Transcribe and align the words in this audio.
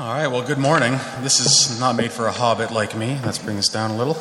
All 0.00 0.06
right, 0.14 0.28
well, 0.28 0.46
good 0.46 0.58
morning. 0.58 0.92
This 1.22 1.40
is 1.40 1.80
not 1.80 1.96
made 1.96 2.12
for 2.12 2.28
a 2.28 2.30
hobbit 2.30 2.70
like 2.70 2.94
me. 2.94 3.18
Let's 3.24 3.40
bring 3.40 3.56
this 3.56 3.66
down 3.66 3.90
a 3.90 3.96
little. 3.96 4.14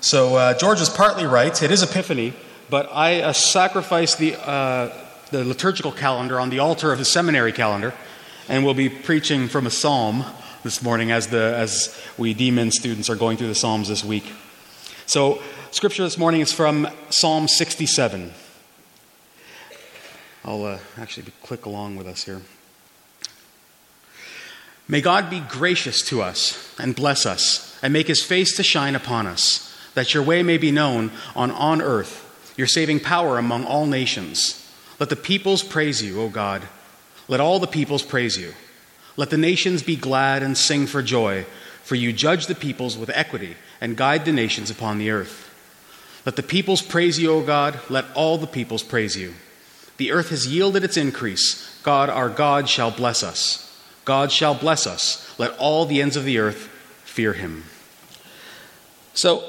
So, 0.00 0.36
uh, 0.36 0.56
George 0.56 0.80
is 0.80 0.88
partly 0.88 1.26
right. 1.26 1.60
It 1.60 1.72
is 1.72 1.82
Epiphany, 1.82 2.34
but 2.70 2.88
I 2.92 3.20
uh, 3.20 3.32
sacrificed 3.32 4.18
the, 4.18 4.36
uh, 4.48 4.94
the 5.32 5.44
liturgical 5.44 5.90
calendar 5.90 6.38
on 6.38 6.50
the 6.50 6.60
altar 6.60 6.92
of 6.92 6.98
the 6.98 7.04
seminary 7.04 7.50
calendar, 7.50 7.94
and 8.48 8.64
we'll 8.64 8.74
be 8.74 8.88
preaching 8.88 9.48
from 9.48 9.66
a 9.66 9.70
psalm 9.70 10.24
this 10.62 10.80
morning 10.80 11.10
as, 11.10 11.26
the, 11.26 11.42
as 11.56 12.00
we 12.16 12.36
DMin 12.36 12.70
students 12.70 13.10
are 13.10 13.16
going 13.16 13.36
through 13.36 13.48
the 13.48 13.56
Psalms 13.56 13.88
this 13.88 14.04
week. 14.04 14.32
So, 15.06 15.42
scripture 15.72 16.04
this 16.04 16.16
morning 16.16 16.42
is 16.42 16.52
from 16.52 16.86
Psalm 17.10 17.48
67. 17.48 18.32
I'll 20.44 20.64
uh, 20.64 20.78
actually 20.96 21.32
click 21.42 21.66
along 21.66 21.96
with 21.96 22.06
us 22.06 22.22
here. 22.22 22.40
May 24.88 25.02
God 25.02 25.28
be 25.28 25.40
gracious 25.40 26.00
to 26.06 26.22
us 26.22 26.74
and 26.78 26.96
bless 26.96 27.26
us 27.26 27.78
and 27.82 27.92
make 27.92 28.06
his 28.08 28.22
face 28.22 28.56
to 28.56 28.62
shine 28.62 28.96
upon 28.96 29.26
us, 29.26 29.76
that 29.94 30.14
your 30.14 30.22
way 30.22 30.42
may 30.42 30.56
be 30.56 30.70
known 30.70 31.12
on, 31.36 31.50
on 31.50 31.82
earth, 31.82 32.24
your 32.56 32.66
saving 32.66 33.00
power 33.00 33.36
among 33.36 33.64
all 33.64 33.84
nations. 33.84 34.66
Let 34.98 35.10
the 35.10 35.16
peoples 35.16 35.62
praise 35.62 36.02
you, 36.02 36.20
O 36.22 36.30
God. 36.30 36.62
Let 37.28 37.40
all 37.40 37.58
the 37.58 37.66
peoples 37.66 38.02
praise 38.02 38.38
you. 38.38 38.54
Let 39.18 39.28
the 39.28 39.36
nations 39.36 39.82
be 39.82 39.96
glad 39.96 40.42
and 40.42 40.56
sing 40.56 40.86
for 40.86 41.02
joy, 41.02 41.44
for 41.82 41.94
you 41.94 42.12
judge 42.12 42.46
the 42.46 42.54
peoples 42.54 42.96
with 42.96 43.10
equity 43.10 43.56
and 43.80 43.96
guide 43.96 44.24
the 44.24 44.32
nations 44.32 44.70
upon 44.70 44.98
the 44.98 45.10
earth. 45.10 45.44
Let 46.24 46.36
the 46.36 46.42
peoples 46.42 46.80
praise 46.80 47.18
you, 47.18 47.32
O 47.32 47.42
God. 47.42 47.78
Let 47.90 48.06
all 48.14 48.38
the 48.38 48.46
peoples 48.46 48.82
praise 48.82 49.16
you. 49.16 49.34
The 49.98 50.12
earth 50.12 50.30
has 50.30 50.46
yielded 50.46 50.82
its 50.82 50.96
increase. 50.96 51.78
God, 51.82 52.08
our 52.08 52.28
God, 52.28 52.68
shall 52.68 52.90
bless 52.90 53.22
us. 53.22 53.67
God 54.08 54.32
shall 54.32 54.54
bless 54.54 54.86
us. 54.86 55.38
Let 55.38 55.54
all 55.58 55.84
the 55.84 56.00
ends 56.00 56.16
of 56.16 56.24
the 56.24 56.38
earth 56.38 56.70
fear 57.04 57.34
him. 57.34 57.64
So, 59.12 59.44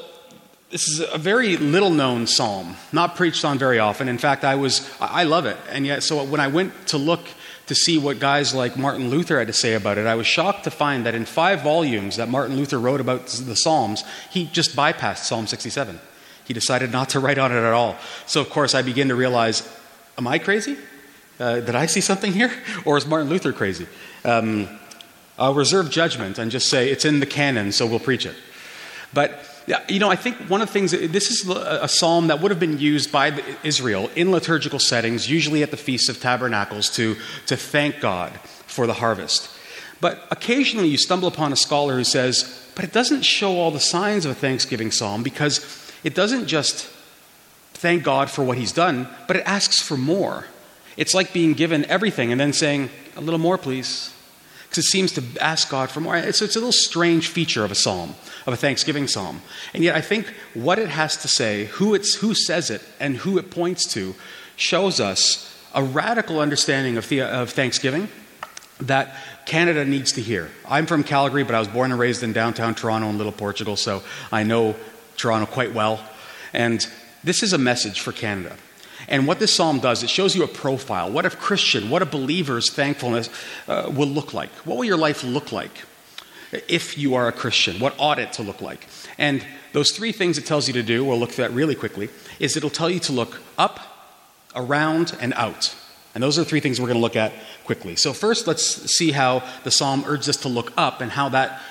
this 0.70 0.88
is 0.90 1.00
a 1.00 1.18
very 1.18 1.56
little 1.56 1.90
known 1.90 2.28
psalm, 2.28 2.76
not 2.92 3.16
preached 3.16 3.46
on 3.46 3.58
very 3.58 3.80
often. 3.80 4.10
In 4.10 4.18
fact, 4.18 4.44
I 4.44 4.56
was 4.56 4.88
I 5.00 5.24
love 5.24 5.46
it. 5.46 5.56
And 5.70 5.86
yet 5.86 6.04
so 6.04 6.24
when 6.26 6.42
I 6.42 6.48
went 6.48 6.74
to 6.88 6.98
look 6.98 7.22
to 7.68 7.74
see 7.74 7.98
what 7.98 8.20
guys 8.20 8.54
like 8.54 8.78
Martin 8.78 9.10
Luther 9.10 9.40
had 9.40 9.48
to 9.48 9.54
say 9.54 9.76
about 9.76 9.98
it, 9.98 10.06
I 10.06 10.16
was 10.16 10.28
shocked 10.28 10.66
to 10.66 10.72
find 10.72 11.06
that 11.06 11.16
in 11.16 11.26
5 11.26 11.62
volumes 11.64 12.18
that 12.18 12.28
Martin 12.30 12.58
Luther 12.58 12.80
wrote 12.80 13.02
about 13.02 13.28
the 13.28 13.56
Psalms, 13.56 14.04
he 14.30 14.46
just 14.46 14.76
bypassed 14.76 15.24
Psalm 15.24 15.48
67. 15.48 16.00
He 16.46 16.54
decided 16.54 16.92
not 16.92 17.10
to 17.10 17.20
write 17.20 17.40
on 17.40 17.52
it 17.52 17.64
at 17.64 17.74
all. 17.74 17.96
So 18.28 18.42
of 18.42 18.50
course 18.50 18.76
I 18.76 18.84
begin 18.84 19.08
to 19.08 19.16
realize, 19.16 19.64
am 20.18 20.28
I 20.28 20.38
crazy? 20.38 20.78
Uh, 21.40 21.62
did 21.62 21.76
I 21.76 21.86
see 21.86 22.02
something 22.02 22.34
here? 22.34 22.52
Or 22.86 22.98
is 22.98 23.06
Martin 23.06 23.30
Luther 23.30 23.54
crazy? 23.54 23.88
Um, 24.26 24.68
I'll 25.38 25.54
reserve 25.54 25.90
judgment 25.90 26.38
and 26.38 26.52
just 26.52 26.70
say 26.70 26.90
it's 26.90 27.06
in 27.06 27.22
the 27.22 27.26
canon, 27.26 27.72
so 27.72 27.86
we'll 27.86 28.00
preach 28.00 28.26
it. 28.26 28.36
But, 29.14 29.40
you 29.88 30.00
know, 30.00 30.10
I 30.10 30.18
think 30.18 30.36
one 30.50 30.62
of 30.62 30.68
the 30.68 30.74
things, 30.74 30.92
this 30.92 31.32
is 31.32 31.48
a 31.50 31.88
psalm 31.88 32.28
that 32.28 32.42
would 32.42 32.52
have 32.52 32.60
been 32.60 32.78
used 32.78 33.12
by 33.12 33.42
Israel 33.64 34.10
in 34.16 34.32
liturgical 34.32 34.80
settings, 34.80 35.30
usually 35.30 35.64
at 35.64 35.72
the 35.72 35.78
Feast 35.78 36.10
of 36.10 36.20
Tabernacles, 36.20 36.90
to, 36.96 37.16
to 37.46 37.56
thank 37.56 38.02
God 38.02 38.34
for 38.68 38.86
the 38.86 38.96
harvest. 38.96 39.50
But 40.02 40.20
occasionally 40.32 40.90
you 40.90 40.98
stumble 40.98 41.28
upon 41.28 41.54
a 41.54 41.56
scholar 41.56 41.96
who 41.96 42.04
says, 42.04 42.70
but 42.76 42.84
it 42.84 42.94
doesn't 42.94 43.24
show 43.24 43.58
all 43.58 43.72
the 43.72 43.80
signs 43.80 44.26
of 44.26 44.32
a 44.32 44.36
thanksgiving 44.36 44.92
psalm 44.92 45.24
because 45.24 45.94
it 46.04 46.16
doesn't 46.16 46.48
just 46.48 46.86
thank 47.74 48.04
God 48.04 48.30
for 48.30 48.44
what 48.44 48.58
he's 48.58 48.72
done, 48.72 49.08
but 49.28 49.38
it 49.38 49.44
asks 49.46 49.82
for 49.82 49.98
more. 49.98 50.46
It's 51.00 51.14
like 51.14 51.32
being 51.32 51.54
given 51.54 51.86
everything 51.86 52.34
and 52.34 52.42
then 52.42 52.52
saying, 52.52 52.90
a 53.16 53.22
little 53.22 53.40
more, 53.40 53.58
please. 53.58 54.14
Because 54.64 54.80
it 54.80 54.88
seems 54.90 55.14
to 55.14 55.24
ask 55.40 55.70
God 55.70 55.90
for 55.90 56.02
more. 56.02 56.18
It's, 56.18 56.42
it's 56.42 56.58
a 56.58 56.60
little 56.60 56.74
strange 56.74 57.30
feature 57.30 57.64
of 57.64 57.72
a 57.72 57.76
psalm, 57.76 58.16
of 58.46 58.54
a 58.54 58.58
thanksgiving 58.58 59.08
psalm. 59.08 59.42
And 59.74 59.82
yet, 59.82 59.96
I 59.96 60.02
think 60.02 60.28
what 60.54 60.78
it 60.78 60.90
has 60.90 61.16
to 61.22 61.30
say, 61.30 61.66
who, 61.68 61.94
it's, 61.94 62.16
who 62.16 62.34
says 62.34 62.70
it, 62.70 62.84
and 63.00 63.16
who 63.16 63.38
it 63.38 63.50
points 63.50 63.86
to, 63.94 64.14
shows 64.58 65.00
us 65.00 65.58
a 65.74 65.82
radical 65.82 66.42
understanding 66.42 66.98
of, 66.98 67.08
the, 67.08 67.22
of 67.22 67.52
thanksgiving 67.52 68.10
that 68.82 69.16
Canada 69.46 69.86
needs 69.86 70.12
to 70.12 70.22
hear. 70.22 70.52
I'm 70.68 70.86
from 70.86 71.06
Calgary, 71.06 71.46
but 71.46 71.56
I 71.56 71.60
was 71.60 71.70
born 71.70 71.92
and 71.92 72.00
raised 72.00 72.24
in 72.24 72.34
downtown 72.34 72.76
Toronto 72.76 73.08
in 73.08 73.18
Little 73.18 73.32
Portugal, 73.32 73.78
so 73.78 74.04
I 74.34 74.44
know 74.44 74.76
Toronto 75.16 75.46
quite 75.46 75.74
well. 75.74 76.04
And 76.52 76.86
this 77.24 77.42
is 77.42 77.54
a 77.54 77.58
message 77.58 78.02
for 78.02 78.12
Canada. 78.12 78.58
And 79.10 79.26
what 79.26 79.40
this 79.40 79.54
psalm 79.54 79.80
does, 79.80 80.04
it 80.04 80.10
shows 80.10 80.36
you 80.36 80.44
a 80.44 80.48
profile. 80.48 81.12
What 81.12 81.26
a 81.26 81.32
Christian, 81.32 81.90
what 81.90 82.04
a 82.04 82.06
believer's 82.06 82.72
thankfulness 82.72 83.30
uh, 83.68 83.92
will 83.94 84.08
look 84.08 84.34
like. 84.34 84.52
What 84.66 84.78
will 84.78 84.86
your 84.86 84.98
life 84.98 85.24
look 85.24 85.52
like 85.52 85.72
if 86.68 86.96
you 86.98 87.16
are 87.16 87.28
a 87.28 87.32
Christian? 87.32 87.80
What 87.80 87.96
ought 88.00 88.20
it 88.20 88.32
to 88.34 88.44
look 88.44 88.62
like? 88.62 88.88
And 89.18 89.44
those 89.74 89.92
three 89.92 90.12
things 90.12 90.38
it 90.38 90.46
tells 90.46 90.68
you 90.68 90.74
to 90.76 90.84
do, 90.84 91.04
we'll 91.04 91.20
look 91.20 91.32
at 91.32 91.38
that 91.38 91.52
really 91.52 91.76
quickly, 91.76 92.10
is 92.40 92.56
it'll 92.56 92.70
tell 92.70 92.90
you 92.90 93.00
to 93.02 93.12
look 93.12 93.42
up, 93.58 93.80
around, 94.56 95.18
and 95.20 95.34
out. 95.34 95.76
And 96.14 96.24
those 96.24 96.38
are 96.38 96.44
the 96.44 96.50
three 96.50 96.60
things 96.60 96.80
we're 96.80 96.88
going 96.88 96.98
to 96.98 97.02
look 97.02 97.16
at 97.16 97.34
quickly. 97.66 97.96
So, 97.96 98.14
first, 98.14 98.48
let's 98.48 98.64
see 98.96 99.12
how 99.12 99.44
the 99.64 99.72
psalm 99.72 100.04
urges 100.06 100.30
us 100.30 100.38
to 100.38 100.50
look 100.50 100.72
up 100.78 101.02
and 101.02 101.12
how 101.12 101.30
that 101.30 101.62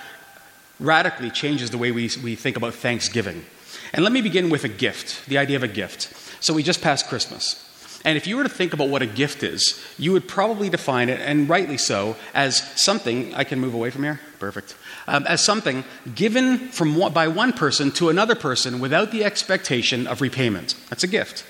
radically 0.81 1.31
changes 1.31 1.71
the 1.71 1.79
way 1.79 1.91
we, 1.91 2.11
we 2.23 2.35
think 2.37 2.57
about 2.57 2.75
thanksgiving. 2.75 3.45
And 3.93 4.05
let 4.05 4.13
me 4.13 4.21
begin 4.21 4.51
with 4.51 4.65
a 4.65 4.69
gift, 4.69 5.27
the 5.27 5.39
idea 5.39 5.57
of 5.57 5.63
a 5.63 5.69
gift. 5.69 6.13
So 6.43 6.55
we 6.55 6.63
just 6.63 6.83
passed 6.83 7.09
Christmas. 7.09 7.65
And 8.05 8.17
if 8.17 8.27
you 8.27 8.37
were 8.37 8.45
to 8.45 8.49
think 8.49 8.73
about 8.73 8.89
what 8.89 9.03
a 9.03 9.07
gift 9.07 9.43
is, 9.43 9.83
you 9.99 10.13
would 10.13 10.29
probably 10.29 10.69
define 10.69 11.09
it, 11.09 11.21
and 11.21 11.49
rightly 11.49 11.77
so, 11.77 12.17
as 12.33 12.63
something. 12.81 13.35
I 13.35 13.43
can 13.45 13.59
move 13.59 13.75
away 13.75 13.91
from 13.91 14.05
here? 14.05 14.21
Perfect. 14.39 14.77
Um, 15.09 15.27
as 15.27 15.45
something 15.45 15.85
given 16.15 16.69
from 16.69 17.13
by 17.13 17.27
one 17.27 17.53
person 17.53 17.91
to 17.93 18.09
another 18.09 18.37
person 18.37 18.79
without 18.79 19.11
the 19.11 19.25
expectation 19.25 20.07
of 20.07 20.21
repayment. 20.21 20.77
That's 20.91 21.03
a 21.03 21.09
gift. 21.09 21.45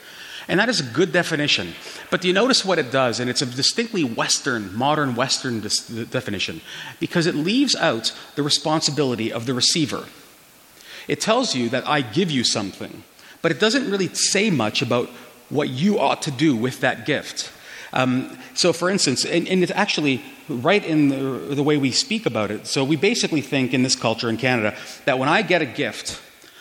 And 0.48 0.58
that 0.58 0.70
is 0.70 0.80
a 0.80 0.84
good 0.84 1.12
definition. 1.12 1.74
But 2.10 2.22
do 2.22 2.28
you 2.28 2.34
notice 2.34 2.64
what 2.64 2.78
it 2.78 2.90
does? 2.90 3.20
And 3.20 3.28
it's 3.28 3.42
a 3.42 3.46
distinctly 3.46 4.02
Western, 4.02 4.74
modern 4.74 5.14
Western 5.14 5.60
dis- 5.60 5.86
definition, 5.86 6.62
because 6.98 7.26
it 7.26 7.34
leaves 7.34 7.76
out 7.76 8.14
the 8.34 8.42
responsibility 8.42 9.30
of 9.30 9.44
the 9.44 9.52
receiver. 9.52 10.06
It 11.08 11.20
tells 11.20 11.54
you 11.54 11.69
that 11.70 11.88
I 11.88 12.02
give 12.02 12.30
you 12.30 12.44
something 12.44 13.02
but 13.42 13.52
it 13.52 13.60
doesn't 13.60 13.91
really 13.91 14.08
say 14.08 14.50
much 14.50 14.82
about 14.82 15.08
what 15.48 15.69
you 15.69 15.98
ought 15.98 16.22
to 16.22 16.30
do 16.30 16.56
with 16.56 16.80
that 16.80 17.06
gift. 17.06 17.50
Um, 17.92 18.38
so, 18.54 18.72
for 18.72 18.91
instance, 18.91 19.24
and, 19.24 19.48
and, 19.48 19.62
it's 19.62 19.72
actually 19.72 20.22
right 20.48 20.84
in 20.84 21.08
the, 21.08 21.54
the, 21.54 21.62
way 21.62 21.78
we 21.78 21.91
speak 21.91 22.26
about 22.26 22.50
it. 22.50 22.66
So, 22.66 22.84
we 22.84 22.96
basically 22.96 23.41
think 23.41 23.72
in 23.72 23.82
this 23.82 23.96
culture 23.96 24.28
in 24.28 24.36
Canada 24.36 24.76
that 25.06 25.19
when 25.19 25.30
I 25.30 25.41
get 25.41 25.62
a 25.62 25.66
gift, 25.66 26.20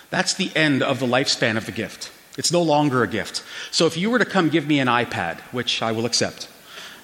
that's 0.09 0.35
the 0.35 0.49
end 0.55 0.81
of 0.81 0.99
the 1.01 1.05
lifespan 1.05 1.57
of 1.57 1.65
the 1.65 1.73
gift. 1.73 2.11
It's 2.37 2.53
no 2.53 2.61
longer 2.61 3.03
a 3.03 3.07
gift. 3.07 3.43
So, 3.71 3.87
if 3.87 3.97
you 3.97 4.09
were 4.09 4.19
to 4.19 4.25
come 4.25 4.47
give 4.47 4.67
me 4.67 4.79
an 4.79 4.87
iPad, 4.87 5.41
which 5.51 5.81
I 5.81 5.91
will 5.91 6.05
accept, 6.05 6.47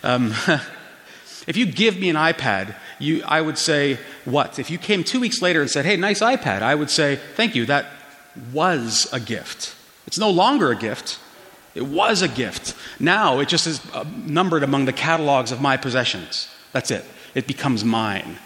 um, 0.04 0.34
if 1.48 1.58
you 1.58 1.66
give 1.66 2.00
me 2.00 2.10
an 2.10 2.16
iPad, 2.16 2.78
you, 3.04 3.24
I 3.24 3.42
would 3.42 3.58
say, 3.58 4.00
what? 4.26 4.58
If 4.58 4.72
you 4.72 4.78
came 4.78 5.04
two 5.04 5.20
weeks 5.20 5.42
later 5.42 5.62
and 5.62 5.70
said, 5.70 5.86
hey, 5.86 5.98
nice 5.98 6.22
iPad, 6.22 6.62
I 6.62 6.76
would 6.76 6.90
say, 6.90 7.20
thank 7.36 7.56
you, 7.56 7.66
that 7.68 7.86
was 8.52 9.08
a 9.14 9.20
gift. 9.20 9.76
It's 10.08 10.18
no 10.18 10.32
longer 10.32 10.72
a 10.72 10.76
gift. 10.76 11.20
It 11.76 11.86
was 11.86 12.22
a 12.22 12.28
gift. 12.28 12.76
Now 13.00 13.40
it 13.40 13.48
just 13.48 13.68
is 13.68 13.82
uh, 13.94 14.06
numbered 14.26 14.64
among 14.64 14.86
the 14.86 14.94
catalogs 14.94 15.52
of 15.52 15.62
my 15.62 15.78
possessions. 15.78 16.50
That's 16.72 16.92
it. 16.92 17.06
It 17.36 17.48
becomes 17.48 17.84
mine. 17.84 18.38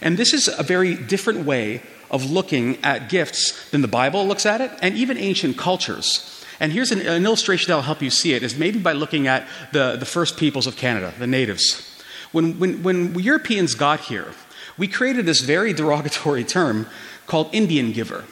And 0.00 0.16
this 0.16 0.32
is 0.32 0.48
a 0.48 0.62
very 0.62 0.94
different 0.94 1.46
way 1.46 1.82
of 2.10 2.30
looking 2.30 2.82
at 2.82 3.08
gifts 3.08 3.70
than 3.70 3.82
the 3.82 3.88
Bible 3.88 4.26
looks 4.26 4.46
at 4.46 4.60
it, 4.60 4.70
and 4.82 4.94
even 4.94 5.16
ancient 5.16 5.56
cultures. 5.56 6.44
And 6.60 6.72
here's 6.72 6.92
an, 6.92 7.00
an 7.00 7.24
illustration 7.24 7.68
that 7.68 7.74
will 7.74 7.82
help 7.82 8.02
you 8.02 8.10
see 8.10 8.34
it, 8.34 8.42
is 8.42 8.56
maybe 8.56 8.78
by 8.78 8.92
looking 8.92 9.26
at 9.26 9.46
the, 9.72 9.96
the 9.96 10.06
first 10.06 10.36
peoples 10.36 10.66
of 10.66 10.76
Canada, 10.76 11.12
the 11.18 11.26
natives. 11.26 11.93
When, 12.34 12.58
when, 12.58 12.82
when 12.82 13.18
Europeans 13.18 13.76
got 13.76 14.00
here, 14.00 14.32
we 14.76 14.88
created 14.88 15.24
this 15.24 15.40
very 15.40 15.72
derogatory 15.72 16.42
term 16.42 16.86
called 17.28 17.48
Indian 17.52 17.92
giver. 17.92 18.24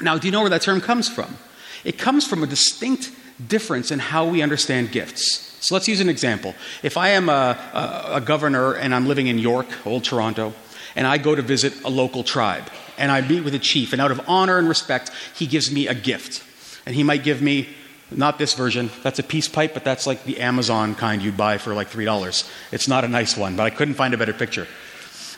Now, 0.00 0.16
do 0.16 0.28
you 0.28 0.32
know 0.32 0.42
where 0.42 0.50
that 0.50 0.62
term 0.62 0.80
comes 0.80 1.08
from? 1.08 1.36
It 1.82 1.98
comes 1.98 2.24
from 2.24 2.44
a 2.44 2.46
distinct 2.46 3.10
difference 3.48 3.90
in 3.90 3.98
how 3.98 4.28
we 4.28 4.42
understand 4.42 4.92
gifts. 4.92 5.56
So 5.60 5.74
let's 5.74 5.88
use 5.88 6.00
an 6.00 6.08
example. 6.08 6.54
If 6.84 6.96
I 6.96 7.08
am 7.08 7.28
a, 7.28 7.58
a, 7.74 8.16
a, 8.16 8.20
governor 8.20 8.74
and 8.74 8.94
I'm 8.94 9.08
living 9.08 9.26
in 9.26 9.38
York, 9.38 9.66
Old 9.84 10.04
Toronto, 10.04 10.54
and 10.94 11.04
I 11.04 11.18
go 11.18 11.34
to 11.34 11.42
visit 11.42 11.82
a 11.82 11.90
local 11.90 12.22
tribe, 12.22 12.70
and 12.96 13.10
I 13.10 13.22
meet 13.22 13.42
with 13.42 13.54
a 13.54 13.58
chief, 13.58 13.92
and 13.92 14.00
out 14.00 14.12
of 14.12 14.20
honor 14.28 14.58
and 14.58 14.68
respect, 14.68 15.10
he 15.34 15.48
gives 15.48 15.72
me 15.72 15.88
a 15.88 15.94
gift. 15.94 16.44
And 16.86 16.94
he 16.94 17.02
might 17.02 17.24
give 17.24 17.42
me, 17.42 17.68
not 18.10 18.38
this 18.38 18.54
version, 18.54 18.90
that's 19.02 19.18
a 19.18 19.22
peace 19.22 19.48
pipe, 19.48 19.74
but 19.74 19.84
that's 19.84 20.06
like 20.06 20.24
the 20.24 20.40
Amazon 20.40 20.94
kind 20.94 21.22
you'd 21.22 21.36
buy 21.36 21.58
for 21.58 21.74
like 21.74 21.90
$3. 21.90 22.50
It's 22.72 22.88
not 22.88 23.04
a 23.04 23.08
nice 23.08 23.36
one, 23.36 23.56
but 23.56 23.64
I 23.64 23.70
couldn't 23.70 23.94
find 23.94 24.14
a 24.14 24.18
better 24.18 24.32
picture. 24.32 24.66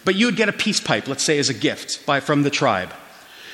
But 0.04 0.14
you 0.14 0.26
would 0.26 0.36
get 0.36 0.48
a 0.48 0.52
peace 0.52 0.80
pipe, 0.80 1.06
let's 1.06 1.24
say, 1.24 1.38
as 1.38 1.48
a 1.48 1.54
gift 1.54 2.04
by, 2.06 2.20
from 2.20 2.42
the 2.42 2.50
tribe. 2.50 2.92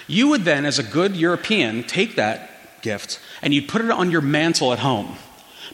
You 0.06 0.28
would 0.28 0.44
then, 0.44 0.64
as 0.64 0.78
a 0.78 0.82
good 0.82 1.16
European, 1.16 1.82
take 1.82 2.16
that 2.16 2.80
gift 2.80 3.20
and 3.42 3.52
you'd 3.52 3.68
put 3.68 3.82
it 3.82 3.90
on 3.90 4.10
your 4.10 4.20
mantle 4.20 4.72
at 4.72 4.78
home. 4.78 5.16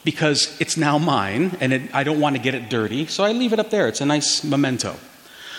because 0.05 0.55
it's 0.61 0.77
now 0.77 0.97
mine 0.97 1.57
and 1.59 1.73
it, 1.73 1.93
I 1.93 2.03
don't 2.03 2.19
want 2.19 2.35
to 2.35 2.41
get 2.41 2.53
it 2.53 2.69
dirty, 2.69 3.07
so 3.07 3.23
I 3.23 3.31
leave 3.31 3.51
it 3.51 3.59
up 3.59 3.71
there. 3.71 3.87
It's 3.87 4.01
a 4.01 4.05
nice 4.05 4.43
memento. 4.43 4.95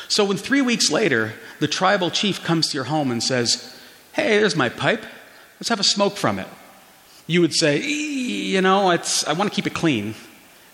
So 0.08 0.24
when 0.24 0.36
three 0.36 0.62
weeks 0.62 0.90
later, 0.90 1.32
the 1.58 1.66
tribal 1.66 2.10
chief 2.10 2.42
comes 2.44 2.68
to 2.68 2.74
your 2.74 2.84
home 2.84 3.10
and 3.10 3.22
says, 3.22 3.76
Hey, 4.12 4.38
there's 4.38 4.56
my 4.56 4.68
pipe. 4.68 5.04
Let's 5.58 5.68
have 5.68 5.80
a 5.80 5.84
smoke 5.84 6.16
from 6.16 6.38
it. 6.38 6.46
You 7.26 7.40
would 7.40 7.54
say, 7.54 7.80
You 7.82 8.60
know, 8.60 8.90
it's, 8.90 9.26
I 9.26 9.32
want 9.32 9.50
to 9.50 9.54
keep 9.54 9.66
it 9.66 9.74
clean. 9.74 10.14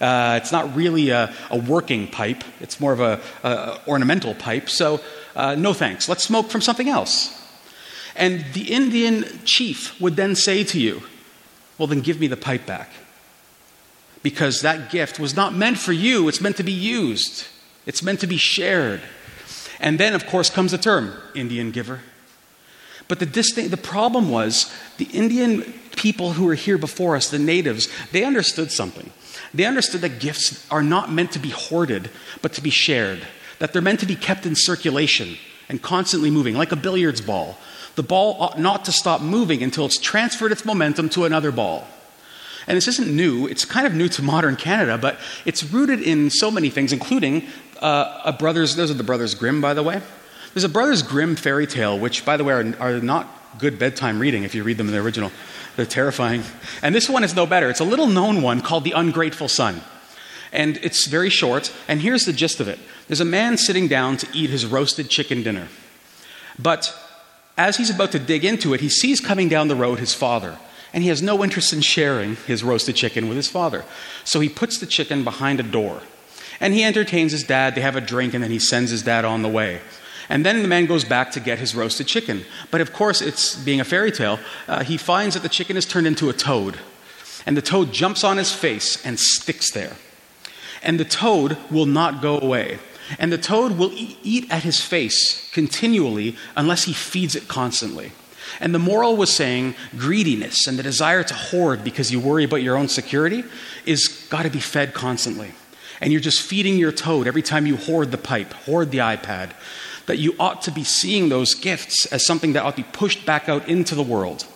Uh, 0.01 0.41
it's 0.43 0.51
not 0.51 0.75
really 0.75 1.11
a, 1.11 1.33
a, 1.51 1.57
working 1.57 2.09
pipe, 2.09 2.43
it's 2.61 2.81
more 2.81 2.93
of 2.93 3.01
a, 3.01 3.81
ornamental 3.87 4.35
pipe. 4.35 4.69
So, 4.69 5.01
uh, 5.37 5.55
no 5.55 5.73
thanks. 5.73 6.09
Let's 6.09 6.25
smoke 6.25 6.51
from 6.51 6.61
something 6.61 6.89
else. 6.89 7.39
And 8.17 8.45
the 8.53 8.73
Indian 8.73 9.25
chief 9.45 9.99
would 10.01 10.17
then 10.17 10.35
say 10.35 10.65
to 10.65 10.81
you, 10.81 11.03
Well, 11.79 11.87
then 11.87 12.01
give 12.01 12.19
me 12.19 12.27
the 12.27 12.37
pipe 12.37 12.67
back. 12.67 12.91
Because 14.23 14.61
that 14.63 14.91
gift 14.91 15.19
was 15.19 15.37
not 15.37 15.55
meant 15.55 15.79
for 15.79 15.93
you, 15.93 16.29
it's 16.29 16.41
meant 16.41 16.57
to 16.57 16.63
be 16.63 16.73
used, 16.73 17.47
it's 17.87 18.03
meant 18.03 18.21
to 18.21 18.27
be 18.27 18.37
shared. 18.37 19.01
And 19.81 19.99
then, 19.99 20.15
of 20.15 20.27
course, 20.27 20.51
comes 20.51 20.73
the 20.73 20.79
term 20.79 21.13
Indian 21.35 21.71
giver. 21.71 22.01
But 23.09 23.19
the, 23.19 23.27
the 23.27 23.77
problem 23.77 24.31
was 24.31 24.73
the 24.97 25.05
Indian 25.07 25.63
people 26.03 26.33
who 26.33 26.47
were 26.47 26.55
here 26.55 26.77
before 26.77 27.15
us, 27.15 27.31
the 27.31 27.39
natives, 27.39 27.89
they 28.11 28.25
understood 28.25 28.73
something. 28.73 29.09
They 29.55 29.65
understood 29.65 30.01
that 30.01 30.19
gifts 30.19 30.69
are 30.69 30.83
not 30.83 31.13
meant 31.13 31.31
to 31.33 31.39
be 31.39 31.51
hoarded, 31.51 32.11
but 32.43 32.53
to 32.55 32.61
be 32.61 32.71
shared, 32.71 33.21
that 33.61 33.73
they're 33.73 33.81
meant 33.81 34.01
to 34.01 34.07
be 34.07 34.17
kept 34.17 34.45
in 34.45 34.57
circulation 34.57 35.37
and 35.69 35.81
constantly 35.81 36.29
moving, 36.29 36.57
like 36.57 36.73
a 36.73 36.77
billiards 36.77 37.21
ball. 37.21 37.57
The 37.95 38.03
ball 38.03 38.37
ought 38.41 38.59
not 38.59 38.85
to 38.87 38.93
stop 38.93 39.21
moving 39.21 39.63
until 39.63 39.87
it's 39.87 39.99
transferred 39.99 40.51
its 40.51 40.65
momentum 40.65 41.09
to 41.11 41.25
another 41.25 41.53
ball. 41.53 41.87
And 42.67 42.77
this 42.77 42.89
isn't 42.89 43.09
new, 43.09 43.47
it's 43.47 43.65
kind 43.65 43.87
of 43.87 43.95
new 43.95 44.09
to 44.09 44.23
modern 44.23 44.57
Canada, 44.57 44.99
but 44.99 45.21
it's 45.45 45.63
rooted 45.63 46.01
in 46.01 46.31
so 46.31 46.51
many 46.51 46.69
things, 46.69 46.93
including 46.93 47.47
uh, 47.81 48.23
a 48.25 48.33
brothers, 48.33 48.75
those 48.75 48.91
are 48.91 48.95
the 48.95 49.05
Brothers 49.05 49.37
Grimm, 49.37 49.61
by 49.61 49.73
the 49.73 49.85
way. 49.85 50.01
There's 50.53 50.65
a 50.65 50.69
Brothers 50.69 51.03
Grimm 51.03 51.37
fairy 51.37 51.69
tale, 51.69 51.97
which, 51.97 52.25
by 52.25 52.37
the 52.37 52.43
way, 52.43 52.55
are, 52.55 52.75
are 52.81 53.01
not 53.01 53.29
good 53.59 53.79
bedtime 53.79 54.19
reading 54.19 54.45
if 54.45 54.55
you 54.55 54.65
read 54.65 54.79
them 54.79 54.89
in 54.89 54.93
the 54.93 55.01
original. 55.01 55.31
They're 55.77 55.87
terrifying. 55.87 56.43
And 56.83 56.95
this 56.95 57.09
one 57.09 57.25
is 57.25 57.35
no 57.35 57.47
better. 57.47 57.71
It's 57.71 57.81
a 57.81 57.85
little 57.85 58.07
known 58.07 58.43
one 58.43 58.61
called 58.61 58.85
The 58.85 58.93
Ungrateful 58.93 59.49
Son. 59.49 59.81
And 60.53 60.77
it's 60.79 61.07
very 61.07 61.31
short, 61.31 61.73
and 61.89 62.03
here's 62.03 62.27
the 62.27 62.33
gist 62.33 62.61
of 62.61 62.69
it 62.69 62.79
there's 63.09 63.21
a 63.21 63.25
man 63.25 63.57
sitting 63.57 63.89
down 63.89 64.17
to 64.19 64.29
eat 64.35 64.51
his 64.51 64.67
roasted 64.67 65.09
chicken 65.09 65.43
dinner. 65.43 65.69
But 66.59 66.95
as 67.57 67.77
he's 67.77 67.91
about 67.91 68.13
to 68.13 68.19
dig 68.19 68.45
into 68.45 68.75
it, 68.75 68.81
he 68.81 68.89
sees 68.89 69.21
coming 69.21 69.49
down 69.49 69.69
the 69.69 69.77
road 69.77 69.99
his 69.99 70.15
father 70.15 70.59
and 70.93 71.03
he 71.03 71.09
has 71.09 71.23
no 71.23 71.43
interest 71.43 71.73
in 71.73 71.81
sharing 71.81 72.37
his 72.37 72.63
roasted 72.63 72.97
chicken 72.97 73.29
with 73.29 73.37
his 73.37 73.49
father. 73.49 73.85
So 74.25 74.41
he 74.41 74.49
puts 74.49 74.79
the 74.79 74.87
chicken 74.87 75.25
behind 75.25 75.61
a 75.61 75.65
door. 75.65 76.01
And 76.61 76.75
he 76.75 76.85
entertains 76.85 77.33
his 77.33 77.45
dad, 77.45 77.75
they 77.75 77.81
have 77.81 77.97
a 77.97 78.01
drink, 78.01 78.35
and 78.35 78.45
then 78.45 78.51
he 78.51 78.59
sends 78.59 78.91
his 78.91 79.03
dad 79.03 79.25
on 79.25 79.43
the 79.43 79.49
way. 79.49 79.81
And 80.33 80.47
then 80.47 80.63
the 80.63 80.69
man 80.69 80.87
goes 80.87 81.05
back 81.05 81.31
to 81.33 81.41
get 81.41 81.59
his 81.59 81.75
roasted 81.75 82.07
chicken. 82.07 82.47
But 82.71 82.81
of 82.81 82.95
course, 82.95 83.21
it's 83.21 83.55
being 83.55 83.81
a 83.81 83.85
fairy 83.85 84.11
tale, 84.11 84.41
uh, 84.67 84.83
he 84.83 84.97
finds 84.97 85.35
that 85.35 85.43
the 85.43 85.49
chicken 85.51 85.77
is 85.77 85.85
turned 85.85 86.07
into 86.07 86.31
a 86.31 86.33
toad. 86.33 86.79
And 87.45 87.55
the 87.55 87.61
toad 87.61 87.93
jumps 87.93 88.25
on 88.25 88.39
his 88.39 88.51
face 88.51 89.05
and 89.05 89.21
sticks 89.21 89.71
there. 89.73 89.95
And 90.83 90.99
the 90.99 91.05
toad 91.05 91.59
will 91.71 91.85
not 91.85 92.23
go 92.23 92.41
away. 92.41 92.79
And 93.19 93.31
the 93.31 93.37
toad 93.37 93.77
will 93.77 93.91
eat 93.93 94.51
at 94.51 94.63
his 94.63 94.81
face 94.81 95.51
continually 95.53 96.39
unless 96.57 96.85
he 96.85 96.95
feeds 96.95 97.37
it 97.37 97.47
constantly. 97.47 98.13
And 98.59 98.75
the 98.75 98.79
moral 98.79 99.19
was 99.19 99.37
saying 99.37 99.75
greediness 99.99 100.67
and 100.67 100.79
the 100.79 100.83
desire 100.83 101.25
to 101.25 101.35
hoard 101.35 101.85
because 101.85 102.11
you 102.11 102.19
worry 102.19 102.45
about 102.45 102.63
your 102.63 102.79
own 102.79 102.89
security 102.89 103.45
is 103.85 104.27
got 104.31 104.45
to 104.45 104.51
be 104.51 104.61
fed 104.61 104.95
constantly. 104.95 105.53
And 106.01 106.11
you're 106.11 106.23
just 106.23 106.41
feeding 106.41 106.79
your 106.79 106.91
toad 106.91 107.27
every 107.27 107.43
time 107.43 107.67
you 107.67 107.77
hoard 107.77 108.11
the 108.11 108.19
pipe, 108.19 108.55
hoard 108.55 108.93
the 108.93 108.99
iPad. 108.99 109.53
That 110.07 110.19
you 110.19 110.35
ought 110.39 110.63
to 110.63 110.71
be 110.71 110.85
seeing 110.85 111.29
those 111.29 111.55
gifts 111.55 112.07
as 112.07 112.27
something 112.27 112.55
that 112.55 112.65
ought 112.65 112.77
to 112.77 112.83
be 112.83 112.89
pushed 112.93 113.25
back 113.25 113.49
out 113.49 113.69
into 113.69 113.95
the 113.95 114.03
world. 114.03 114.47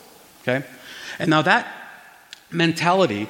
Okay? 0.43 0.66
And 1.19 1.31
now 1.31 1.43
that 1.43 1.66
mentality 2.50 3.28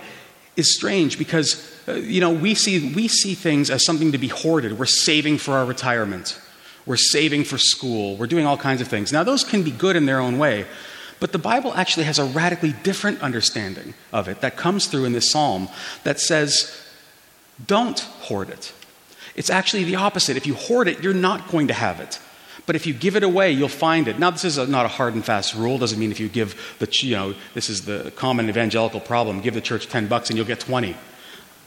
is 0.57 0.75
strange 0.75 1.19
because, 1.19 1.75
uh, 1.87 1.95
you 1.95 2.21
know, 2.21 2.33
we 2.33 2.55
see, 2.55 2.95
we 2.95 3.09
see 3.09 3.35
things 3.35 3.71
as 3.71 3.85
something 3.85 4.13
to 4.13 4.19
be 4.19 4.29
hoarded. 4.29 4.79
We're 4.79 4.87
saving 4.87 5.39
for 5.39 5.55
our 5.55 5.65
retirement. 5.65 6.41
We're 6.87 6.97
saving 6.97 7.45
for 7.45 7.59
school. 7.59 8.17
We're 8.17 8.27
doing 8.27 8.47
all 8.47 8.57
kinds 8.57 8.81
of 8.81 8.89
things. 8.89 9.13
Now, 9.13 9.25
those 9.25 9.45
can 9.45 9.63
be 9.63 9.71
good 9.71 9.97
in 9.97 10.07
their 10.07 10.21
own 10.21 10.39
way, 10.39 10.67
but 11.21 11.33
the 11.33 11.39
Bible 11.39 11.75
actually 11.75 12.05
has 12.05 12.19
a 12.19 12.25
radically 12.25 12.75
different 12.83 13.21
understanding 13.23 13.95
of 14.13 14.29
it 14.29 14.41
that 14.41 14.57
comes 14.57 14.87
through 14.87 15.05
in 15.05 15.13
this 15.13 15.31
psalm 15.31 15.69
that 16.05 16.21
says, 16.21 16.75
don't 17.67 17.99
hoard 17.99 18.51
it. 18.51 18.73
It's 19.37 19.51
actually 19.51 19.85
the 19.85 19.97
opposite. 19.97 20.37
If 20.37 20.47
you 20.47 20.55
hoard 20.55 20.89
it, 20.89 21.03
you're 21.03 21.15
not 21.15 21.49
going 21.49 21.69
to 21.69 21.75
have 21.75 22.01
it. 22.01 22.19
But 22.67 22.75
if 22.75 22.87
you 22.87 22.95
give 22.95 23.15
it 23.15 23.23
away, 23.23 23.53
you'll 23.53 23.69
find 23.69 24.09
it. 24.09 24.19
Now, 24.19 24.31
this 24.31 24.45
is 24.45 24.59
a, 24.59 24.67
not 24.67 24.87
a 24.87 24.89
hard 24.89 25.15
and 25.15 25.25
fast 25.25 25.55
rule. 25.55 25.79
Doesn't 25.79 25.99
mean 25.99 26.11
if 26.11 26.19
you 26.19 26.29
give 26.29 26.77
the, 26.81 26.89
you 27.07 27.15
know, 27.15 27.35
this 27.55 27.71
is 27.71 27.85
the 27.85 28.13
common 28.17 28.49
evangelical 28.49 28.99
problem 28.99 29.41
give 29.41 29.55
the 29.55 29.61
church 29.61 29.87
10 29.87 30.09
bucks 30.09 30.31
and 30.31 30.37
you'll 30.37 30.47
get 30.47 30.59
20. 30.59 30.93
Well, 30.93 30.99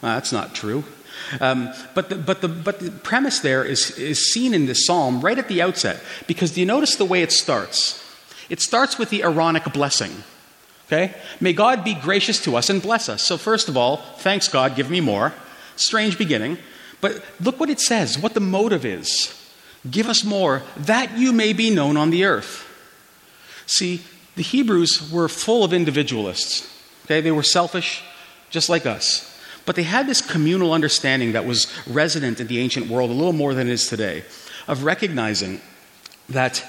that's 0.01 0.33
not 0.33 0.53
true. 0.53 0.83
Um, 1.39 1.71
but, 1.93 2.09
the, 2.09 2.15
but, 2.15 2.41
the, 2.41 2.47
but 2.47 2.79
the 2.79 2.91
premise 2.91 3.39
there 3.39 3.63
is, 3.63 3.91
is 3.91 4.33
seen 4.33 4.53
in 4.53 4.65
this 4.65 4.85
psalm 4.85 5.21
right 5.21 5.37
at 5.37 5.47
the 5.47 5.61
outset 5.61 6.01
because 6.27 6.51
do 6.51 6.59
you 6.59 6.65
notice 6.65 6.95
the 6.95 7.05
way 7.05 7.21
it 7.21 7.31
starts? 7.31 8.03
It 8.49 8.61
starts 8.61 8.97
with 8.97 9.09
the 9.09 9.23
Aaronic 9.23 9.71
blessing. 9.71 10.23
Okay? 10.87 11.13
May 11.39 11.53
God 11.53 11.83
be 11.83 11.93
gracious 11.93 12.43
to 12.43 12.55
us 12.55 12.69
and 12.69 12.81
bless 12.81 13.09
us. 13.09 13.21
So, 13.21 13.37
first 13.37 13.69
of 13.69 13.77
all, 13.77 13.97
thanks 14.17 14.47
God, 14.47 14.75
give 14.75 14.89
me 14.89 15.01
more. 15.01 15.33
Strange 15.75 16.17
beginning. 16.17 16.57
But 17.01 17.23
look 17.39 17.59
what 17.59 17.69
it 17.69 17.79
says, 17.79 18.17
what 18.17 18.33
the 18.33 18.39
motive 18.39 18.85
is. 18.85 19.35
Give 19.89 20.07
us 20.07 20.23
more, 20.23 20.63
that 20.77 21.17
you 21.17 21.31
may 21.31 21.53
be 21.53 21.69
known 21.69 21.95
on 21.95 22.09
the 22.09 22.25
earth. 22.25 22.65
See, 23.65 24.01
the 24.35 24.43
Hebrews 24.43 25.11
were 25.11 25.29
full 25.29 25.63
of 25.63 25.73
individualists. 25.73 26.67
Okay? 27.05 27.21
They 27.21 27.31
were 27.31 27.43
selfish, 27.43 28.03
just 28.49 28.69
like 28.69 28.85
us. 28.85 29.25
But 29.65 29.75
they 29.75 29.83
had 29.83 30.07
this 30.07 30.21
communal 30.21 30.73
understanding 30.73 31.33
that 31.33 31.45
was 31.45 31.67
resident 31.87 32.39
in 32.39 32.47
the 32.47 32.59
ancient 32.59 32.87
world 32.87 33.09
a 33.09 33.13
little 33.13 33.33
more 33.33 33.53
than 33.53 33.67
it 33.67 33.73
is 33.73 33.87
today 33.87 34.23
of 34.67 34.83
recognizing 34.83 35.61
that 36.27 36.63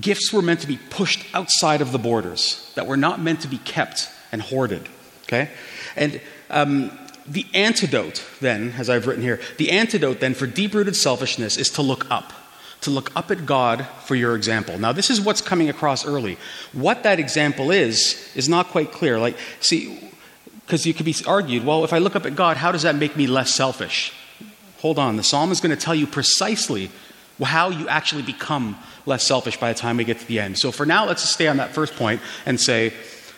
gifts 0.00 0.32
were 0.32 0.42
meant 0.42 0.60
to 0.60 0.66
be 0.66 0.78
pushed 0.90 1.24
outside 1.34 1.80
of 1.80 1.92
the 1.92 1.98
borders, 1.98 2.70
that 2.74 2.86
were 2.86 2.96
not 2.96 3.20
meant 3.20 3.40
to 3.40 3.48
be 3.48 3.58
kept 3.58 4.08
and 4.32 4.40
hoarded. 4.40 4.88
Okay? 5.24 5.50
And 5.96 6.20
um, 6.50 6.96
the 7.26 7.46
antidote, 7.54 8.24
then, 8.40 8.74
as 8.78 8.90
I've 8.90 9.06
written 9.06 9.22
here, 9.22 9.40
the 9.58 9.70
antidote 9.70 10.20
then 10.20 10.34
for 10.34 10.46
deep 10.46 10.74
rooted 10.74 10.96
selfishness 10.96 11.56
is 11.56 11.70
to 11.70 11.82
look 11.82 12.10
up. 12.10 12.32
To 12.82 12.90
look 12.90 13.14
up 13.14 13.30
at 13.30 13.44
God 13.44 13.86
for 14.04 14.14
your 14.14 14.34
example. 14.36 14.78
Now, 14.78 14.92
this 14.92 15.10
is 15.10 15.20
what's 15.20 15.42
coming 15.42 15.68
across 15.68 16.06
early. 16.06 16.38
What 16.72 17.02
that 17.02 17.18
example 17.18 17.70
is, 17.70 18.32
is 18.34 18.48
not 18.48 18.68
quite 18.68 18.90
clear. 18.90 19.18
Like, 19.18 19.36
see, 19.60 20.10
because 20.64 20.86
you 20.86 20.94
could 20.94 21.04
be 21.04 21.14
argued, 21.26 21.64
well, 21.64 21.84
if 21.84 21.92
I 21.92 21.98
look 21.98 22.16
up 22.16 22.24
at 22.24 22.36
God, 22.36 22.56
how 22.56 22.72
does 22.72 22.82
that 22.82 22.94
make 22.94 23.16
me 23.16 23.26
less 23.26 23.50
selfish? 23.50 24.12
Hold 24.78 24.98
on, 24.98 25.16
the 25.16 25.22
psalm 25.22 25.52
is 25.52 25.60
going 25.60 25.76
to 25.76 25.82
tell 25.82 25.94
you 25.94 26.06
precisely 26.06 26.90
how 27.42 27.70
you 27.70 27.88
actually 27.88 28.22
become 28.22 28.78
less 29.04 29.22
selfish 29.24 29.58
by 29.58 29.72
the 29.72 29.78
time 29.78 29.96
we 29.96 30.04
get 30.04 30.18
to 30.20 30.26
the 30.26 30.40
end. 30.40 30.58
So 30.58 30.72
for 30.72 30.86
now, 30.86 31.06
let's 31.06 31.22
stay 31.22 31.48
on 31.48 31.56
that 31.58 31.74
first 31.74 31.96
point 31.96 32.20
and 32.46 32.58
say 32.60 32.92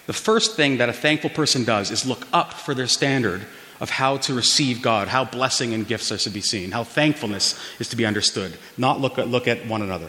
the 0.06 0.12
first 0.12 0.56
thing 0.56 0.78
that 0.78 0.88
a 0.88 0.92
thankful 0.92 1.30
person 1.30 1.64
does 1.64 1.90
is 1.90 2.06
look 2.06 2.26
up 2.32 2.52
for 2.52 2.74
their 2.74 2.86
standard 2.86 3.44
of 3.82 3.90
how 3.90 4.16
to 4.16 4.32
receive 4.32 4.80
God, 4.80 5.08
how 5.08 5.24
blessing 5.24 5.74
and 5.74 5.86
gifts 5.86 6.12
are 6.12 6.16
to 6.16 6.30
be 6.30 6.40
seen, 6.40 6.70
how 6.70 6.84
thankfulness 6.84 7.58
is 7.80 7.88
to 7.88 7.96
be 7.96 8.06
understood, 8.06 8.56
not 8.78 9.00
look 9.00 9.18
at, 9.18 9.26
look 9.26 9.48
at 9.48 9.66
one 9.66 9.82
another. 9.82 10.08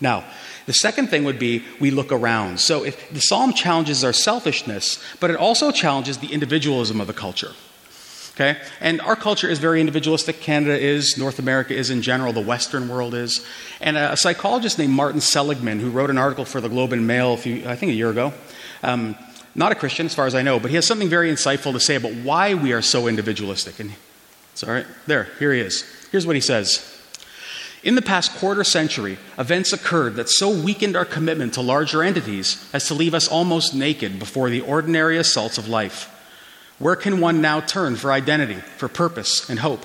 Now, 0.00 0.24
the 0.66 0.72
second 0.72 1.06
thing 1.06 1.22
would 1.22 1.38
be 1.38 1.64
we 1.78 1.92
look 1.92 2.10
around. 2.10 2.58
So 2.58 2.84
if 2.84 3.10
the 3.10 3.20
psalm 3.20 3.52
challenges 3.52 4.02
our 4.02 4.12
selfishness, 4.12 5.00
but 5.20 5.30
it 5.30 5.36
also 5.36 5.70
challenges 5.70 6.18
the 6.18 6.32
individualism 6.32 7.00
of 7.00 7.06
the 7.06 7.12
culture. 7.12 7.52
Okay? 8.34 8.58
And 8.80 9.00
our 9.02 9.14
culture 9.14 9.48
is 9.48 9.60
very 9.60 9.78
individualistic. 9.78 10.40
Canada 10.40 10.76
is, 10.76 11.16
North 11.16 11.38
America 11.38 11.74
is 11.76 11.90
in 11.90 12.02
general, 12.02 12.32
the 12.32 12.40
Western 12.40 12.88
world 12.88 13.14
is. 13.14 13.46
And 13.80 13.96
a, 13.96 14.16
psychologist 14.16 14.80
named 14.80 14.94
Martin 14.94 15.20
Seligman, 15.20 15.78
who 15.78 15.90
wrote 15.90 16.10
an 16.10 16.18
article 16.18 16.44
for 16.44 16.60
the 16.60 16.68
Globe 16.68 16.92
and 16.92 17.06
Mail, 17.06 17.34
a 17.34 17.36
few, 17.36 17.68
I 17.68 17.76
think 17.76 17.92
a 17.92 17.94
year 17.94 18.10
ago, 18.10 18.32
um, 18.82 19.14
not 19.54 19.72
a 19.72 19.74
Christian 19.74 20.06
as 20.06 20.14
far 20.14 20.26
as 20.26 20.34
I 20.34 20.42
know, 20.42 20.58
but 20.58 20.70
he 20.70 20.76
has 20.76 20.86
something 20.86 21.08
very 21.08 21.30
insightful 21.30 21.72
to 21.72 21.80
say 21.80 21.96
about 21.96 22.12
why 22.14 22.54
we 22.54 22.72
are 22.72 22.82
so 22.82 23.06
individualistic. 23.06 23.80
And 23.80 23.92
it's 24.52 24.64
all 24.64 24.72
right. 24.72 24.86
There, 25.06 25.28
here 25.38 25.52
he 25.52 25.60
is. 25.60 25.84
Here's 26.10 26.26
what 26.26 26.36
he 26.36 26.40
says. 26.40 26.88
In 27.82 27.96
the 27.96 28.02
past 28.02 28.32
quarter 28.36 28.62
century, 28.62 29.18
events 29.38 29.72
occurred 29.72 30.14
that 30.14 30.28
so 30.28 30.50
weakened 30.50 30.96
our 30.96 31.04
commitment 31.04 31.54
to 31.54 31.60
larger 31.60 32.02
entities 32.02 32.68
as 32.72 32.86
to 32.86 32.94
leave 32.94 33.12
us 33.12 33.26
almost 33.26 33.74
naked 33.74 34.18
before 34.18 34.50
the 34.50 34.60
ordinary 34.60 35.18
assaults 35.18 35.58
of 35.58 35.68
life. 35.68 36.08
Where 36.78 36.96
can 36.96 37.20
one 37.20 37.40
now 37.40 37.60
turn 37.60 37.96
for 37.96 38.12
identity, 38.12 38.60
for 38.76 38.88
purpose, 38.88 39.50
and 39.50 39.58
hope? 39.58 39.84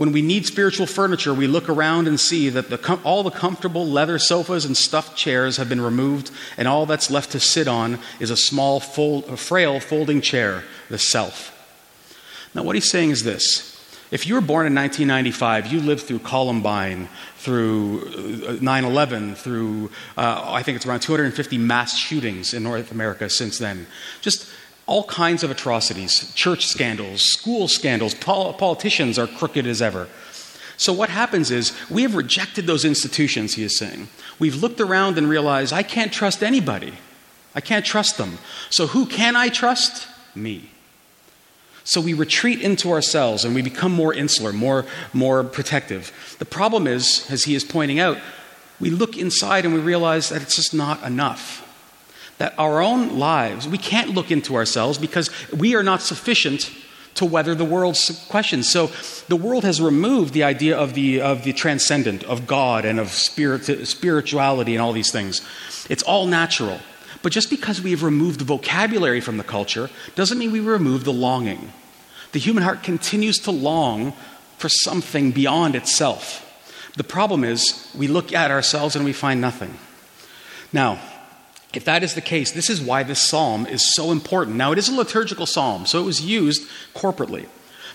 When 0.00 0.12
we 0.12 0.22
need 0.22 0.46
spiritual 0.46 0.86
furniture, 0.86 1.34
we 1.34 1.46
look 1.46 1.68
around 1.68 2.08
and 2.08 2.18
see 2.18 2.48
that 2.48 2.70
the 2.70 2.78
com- 2.78 3.02
all 3.04 3.22
the 3.22 3.30
comfortable 3.30 3.86
leather 3.86 4.18
sofas 4.18 4.64
and 4.64 4.74
stuffed 4.74 5.14
chairs 5.14 5.58
have 5.58 5.68
been 5.68 5.82
removed, 5.82 6.30
and 6.56 6.66
all 6.66 6.86
that's 6.86 7.10
left 7.10 7.32
to 7.32 7.38
sit 7.38 7.68
on 7.68 7.98
is 8.18 8.30
a 8.30 8.36
small, 8.36 8.80
fold, 8.80 9.26
a 9.26 9.36
frail 9.36 9.78
folding 9.78 10.22
chair, 10.22 10.64
the 10.88 10.96
self. 10.96 11.54
Now, 12.54 12.62
what 12.62 12.76
he's 12.76 12.90
saying 12.90 13.10
is 13.10 13.24
this 13.24 13.78
if 14.10 14.26
you 14.26 14.36
were 14.36 14.40
born 14.40 14.66
in 14.66 14.74
1995, 14.74 15.66
you 15.70 15.80
lived 15.80 16.04
through 16.04 16.20
Columbine, 16.20 17.10
through 17.36 18.58
9 18.58 18.84
11, 18.86 19.34
through, 19.34 19.90
uh, 20.16 20.44
I 20.46 20.62
think 20.62 20.76
it's 20.76 20.86
around 20.86 21.00
250 21.00 21.58
mass 21.58 21.94
shootings 21.98 22.54
in 22.54 22.62
North 22.62 22.90
America 22.90 23.28
since 23.28 23.58
then. 23.58 23.86
Just 24.22 24.50
all 24.90 25.04
kinds 25.04 25.44
of 25.44 25.52
atrocities, 25.52 26.34
church 26.34 26.66
scandals, 26.66 27.22
school 27.22 27.68
scandals, 27.68 28.12
pol- 28.12 28.52
politicians 28.54 29.20
are 29.20 29.28
crooked 29.28 29.64
as 29.64 29.80
ever. 29.80 30.08
So, 30.76 30.92
what 30.92 31.10
happens 31.10 31.52
is 31.52 31.72
we 31.88 32.02
have 32.02 32.16
rejected 32.16 32.66
those 32.66 32.84
institutions, 32.84 33.54
he 33.54 33.62
is 33.62 33.78
saying. 33.78 34.08
We've 34.40 34.56
looked 34.56 34.80
around 34.80 35.16
and 35.16 35.28
realized 35.28 35.72
I 35.72 35.84
can't 35.84 36.12
trust 36.12 36.42
anybody. 36.42 36.94
I 37.54 37.60
can't 37.60 37.84
trust 37.84 38.18
them. 38.18 38.38
So, 38.68 38.88
who 38.88 39.06
can 39.06 39.36
I 39.36 39.48
trust? 39.48 40.08
Me. 40.34 40.70
So 41.84 42.00
we 42.00 42.12
retreat 42.12 42.60
into 42.60 42.92
ourselves 42.92 43.44
and 43.44 43.54
we 43.54 43.62
become 43.62 43.92
more 43.92 44.14
insular, 44.14 44.52
more, 44.52 44.86
more 45.12 45.42
protective. 45.42 46.36
The 46.38 46.44
problem 46.44 46.86
is, 46.86 47.26
as 47.30 47.44
he 47.44 47.54
is 47.54 47.64
pointing 47.64 47.98
out, 47.98 48.18
we 48.78 48.90
look 48.90 49.16
inside 49.16 49.64
and 49.64 49.74
we 49.74 49.80
realize 49.80 50.28
that 50.28 50.42
it's 50.42 50.56
just 50.56 50.74
not 50.74 51.02
enough. 51.02 51.66
That 52.40 52.54
our 52.58 52.80
own 52.80 53.18
lives, 53.18 53.68
we 53.68 53.76
can't 53.76 54.14
look 54.14 54.30
into 54.30 54.54
ourselves 54.54 54.96
because 54.96 55.28
we 55.52 55.74
are 55.74 55.82
not 55.82 56.00
sufficient 56.00 56.72
to 57.16 57.26
weather 57.26 57.54
the 57.54 57.66
world's 57.66 58.26
questions. 58.30 58.66
So 58.66 58.90
the 59.28 59.36
world 59.36 59.62
has 59.64 59.78
removed 59.78 60.32
the 60.32 60.44
idea 60.44 60.74
of 60.74 60.94
the, 60.94 61.20
of 61.20 61.44
the 61.44 61.52
transcendent, 61.52 62.24
of 62.24 62.46
God 62.46 62.86
and 62.86 62.98
of 62.98 63.10
spirit, 63.10 63.86
spirituality 63.86 64.74
and 64.74 64.80
all 64.80 64.94
these 64.94 65.12
things. 65.12 65.46
It's 65.90 66.02
all 66.02 66.24
natural. 66.24 66.80
But 67.20 67.32
just 67.32 67.50
because 67.50 67.82
we 67.82 67.90
have 67.90 68.02
removed 68.02 68.40
the 68.40 68.46
vocabulary 68.46 69.20
from 69.20 69.36
the 69.36 69.44
culture 69.44 69.90
doesn't 70.14 70.38
mean 70.38 70.50
we 70.50 70.60
remove 70.60 71.04
the 71.04 71.12
longing. 71.12 71.74
The 72.32 72.38
human 72.38 72.62
heart 72.62 72.82
continues 72.82 73.38
to 73.40 73.50
long 73.50 74.14
for 74.56 74.70
something 74.70 75.30
beyond 75.32 75.74
itself. 75.74 76.46
The 76.96 77.04
problem 77.04 77.44
is, 77.44 77.92
we 77.94 78.08
look 78.08 78.32
at 78.32 78.50
ourselves 78.50 78.96
and 78.96 79.04
we 79.04 79.12
find 79.12 79.42
nothing. 79.42 79.76
Now, 80.72 81.00
if 81.72 81.84
that 81.84 82.02
is 82.02 82.14
the 82.14 82.20
case, 82.20 82.50
this 82.50 82.68
is 82.68 82.80
why 82.80 83.02
this 83.02 83.20
psalm 83.20 83.66
is 83.66 83.94
so 83.94 84.10
important. 84.10 84.56
Now, 84.56 84.72
it 84.72 84.78
is 84.78 84.88
a 84.88 84.94
liturgical 84.94 85.46
psalm, 85.46 85.86
so 85.86 86.00
it 86.00 86.04
was 86.04 86.20
used 86.20 86.68
corporately, 86.94 87.46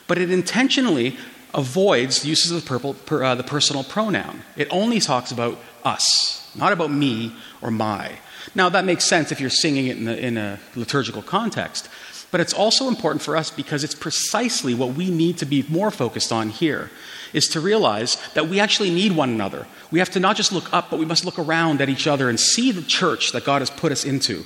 but 0.07 0.17
it 0.17 0.31
intentionally 0.31 1.17
avoids 1.53 2.25
uses 2.25 2.51
of 2.51 2.65
the, 2.65 3.23
uh, 3.23 3.41
personal 3.43 3.83
pronoun. 3.83 4.43
It 4.55 4.67
only 4.71 4.99
talks 4.99 5.31
about 5.31 5.57
us, 5.83 6.51
not 6.55 6.73
about 6.73 6.91
me 6.91 7.33
or 7.61 7.71
my. 7.71 8.19
Now, 8.53 8.69
that 8.69 8.85
makes 8.85 9.05
sense 9.05 9.31
if 9.31 9.39
you're 9.41 9.49
singing 9.49 9.87
it 9.87 9.97
in, 9.97 10.05
the, 10.05 10.25
in 10.25 10.37
a 10.37 10.59
liturgical 10.75 11.21
context. 11.21 11.89
But 12.35 12.41
it's 12.41 12.53
also 12.53 12.89
important 12.89 13.21
for 13.21 13.37
us 13.37 13.49
because 13.49 13.85
it's 13.85 13.95
precisely 13.95 14.73
what 14.73 14.89
we 14.89 15.09
need 15.09 15.37
to 15.37 15.45
be 15.45 15.65
more 15.69 15.89
focused 15.89 16.33
on 16.33 16.49
here 16.49 16.91
is 17.31 17.47
to 17.47 17.61
realize 17.61 18.17
that 18.33 18.49
we 18.49 18.59
actually 18.59 18.89
need 18.89 19.13
one 19.13 19.29
another. 19.29 19.67
We 19.89 19.99
have 19.99 20.09
to 20.09 20.19
not 20.19 20.35
just 20.35 20.51
look 20.51 20.73
up, 20.73 20.89
but 20.89 20.99
we 20.99 21.05
must 21.05 21.23
look 21.23 21.39
around 21.39 21.79
at 21.79 21.87
each 21.87 22.07
other 22.07 22.27
and 22.27 22.37
see 22.37 22.73
the 22.73 22.81
church 22.81 23.31
that 23.31 23.45
God 23.45 23.61
has 23.61 23.69
put 23.69 23.93
us 23.93 24.03
into. 24.03 24.43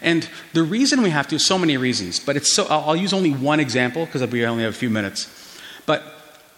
And 0.00 0.26
the 0.54 0.62
reason 0.62 1.02
we 1.02 1.10
have 1.10 1.28
to 1.28 1.34
is 1.36 1.44
so 1.44 1.58
many 1.58 1.76
reasons, 1.76 2.18
but 2.18 2.38
it's 2.38 2.54
so 2.54 2.64
I'll 2.70 2.96
use 2.96 3.12
only 3.12 3.32
one 3.32 3.60
example 3.60 4.06
because 4.06 4.26
we 4.30 4.46
only 4.46 4.62
have 4.62 4.72
a 4.72 4.78
few 4.78 4.88
minutes. 4.88 5.28
But 5.84 6.02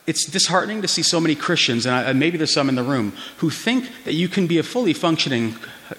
it's 0.06 0.24
disheartening 0.30 0.80
to 0.82 0.86
see 0.86 1.02
so 1.02 1.18
many 1.18 1.34
Christians, 1.34 1.86
and 1.86 2.20
maybe 2.20 2.38
there's 2.38 2.54
some 2.54 2.68
in 2.68 2.76
the 2.76 2.84
room, 2.84 3.14
who 3.38 3.50
think 3.50 3.90
that 4.04 4.14
you 4.14 4.28
can 4.28 4.46
be 4.46 4.58
a 4.58 4.62
fully 4.62 4.92
functioning 4.92 5.56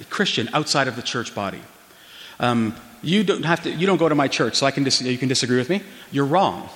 Christian 0.09 0.49
outside 0.53 0.87
of 0.87 0.95
the 0.95 1.01
church 1.01 1.35
body. 1.35 1.59
Um, 2.39 2.77
you 3.03 3.23
don't 3.23 3.43
have 3.43 3.61
to, 3.63 3.71
you 3.71 3.85
don't 3.85 3.97
go 3.97 4.09
to 4.09 4.15
my 4.15 4.27
church, 4.27 4.55
so 4.55 4.65
I 4.65 4.71
can 4.71 4.83
dis- 4.83 5.01
you 5.01 5.17
can 5.17 5.27
disagree 5.27 5.57
with 5.57 5.69
me. 5.69 5.83
You're 6.11 6.25
wrong. 6.25 6.69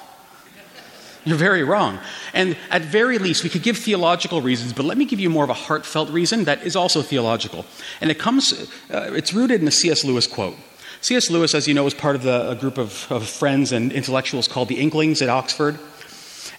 You're 1.28 1.38
very 1.38 1.64
wrong. 1.64 2.00
And 2.34 2.56
at 2.70 2.84
very 2.84 3.18
least, 3.18 3.44
we 3.44 3.50
could 3.50 3.64
give 3.64 3.78
theological 3.78 4.42
reasons, 4.42 4.72
but 4.72 4.86
let 4.86 4.98
me 4.98 5.04
give 5.04 5.20
you 5.20 5.30
more 5.30 5.44
of 5.44 5.50
a 5.50 5.54
heartfelt 5.54 6.10
reason 6.10 6.46
that 6.46 6.64
is 6.64 6.76
also 6.76 7.02
theological. 7.02 7.66
And 8.00 8.10
it 8.10 8.18
comes, 8.18 8.54
uh, 8.94 9.12
it's 9.14 9.34
rooted 9.34 9.62
in 9.62 9.68
a 9.68 9.72
C.S. 9.72 10.06
Lewis 10.06 10.26
quote. 10.26 10.56
C.S. 11.02 11.30
Lewis, 11.30 11.54
as 11.54 11.68
you 11.68 11.74
know, 11.74 11.84
was 11.84 11.94
part 11.94 12.16
of 12.16 12.24
the, 12.24 12.52
a 12.52 12.56
group 12.56 12.78
of, 12.78 13.12
of 13.12 13.28
friends 13.28 13.72
and 13.72 13.92
intellectuals 13.92 14.48
called 14.48 14.70
the 14.70 14.80
Inklings 14.80 15.22
at 15.22 15.28
Oxford, 15.28 15.78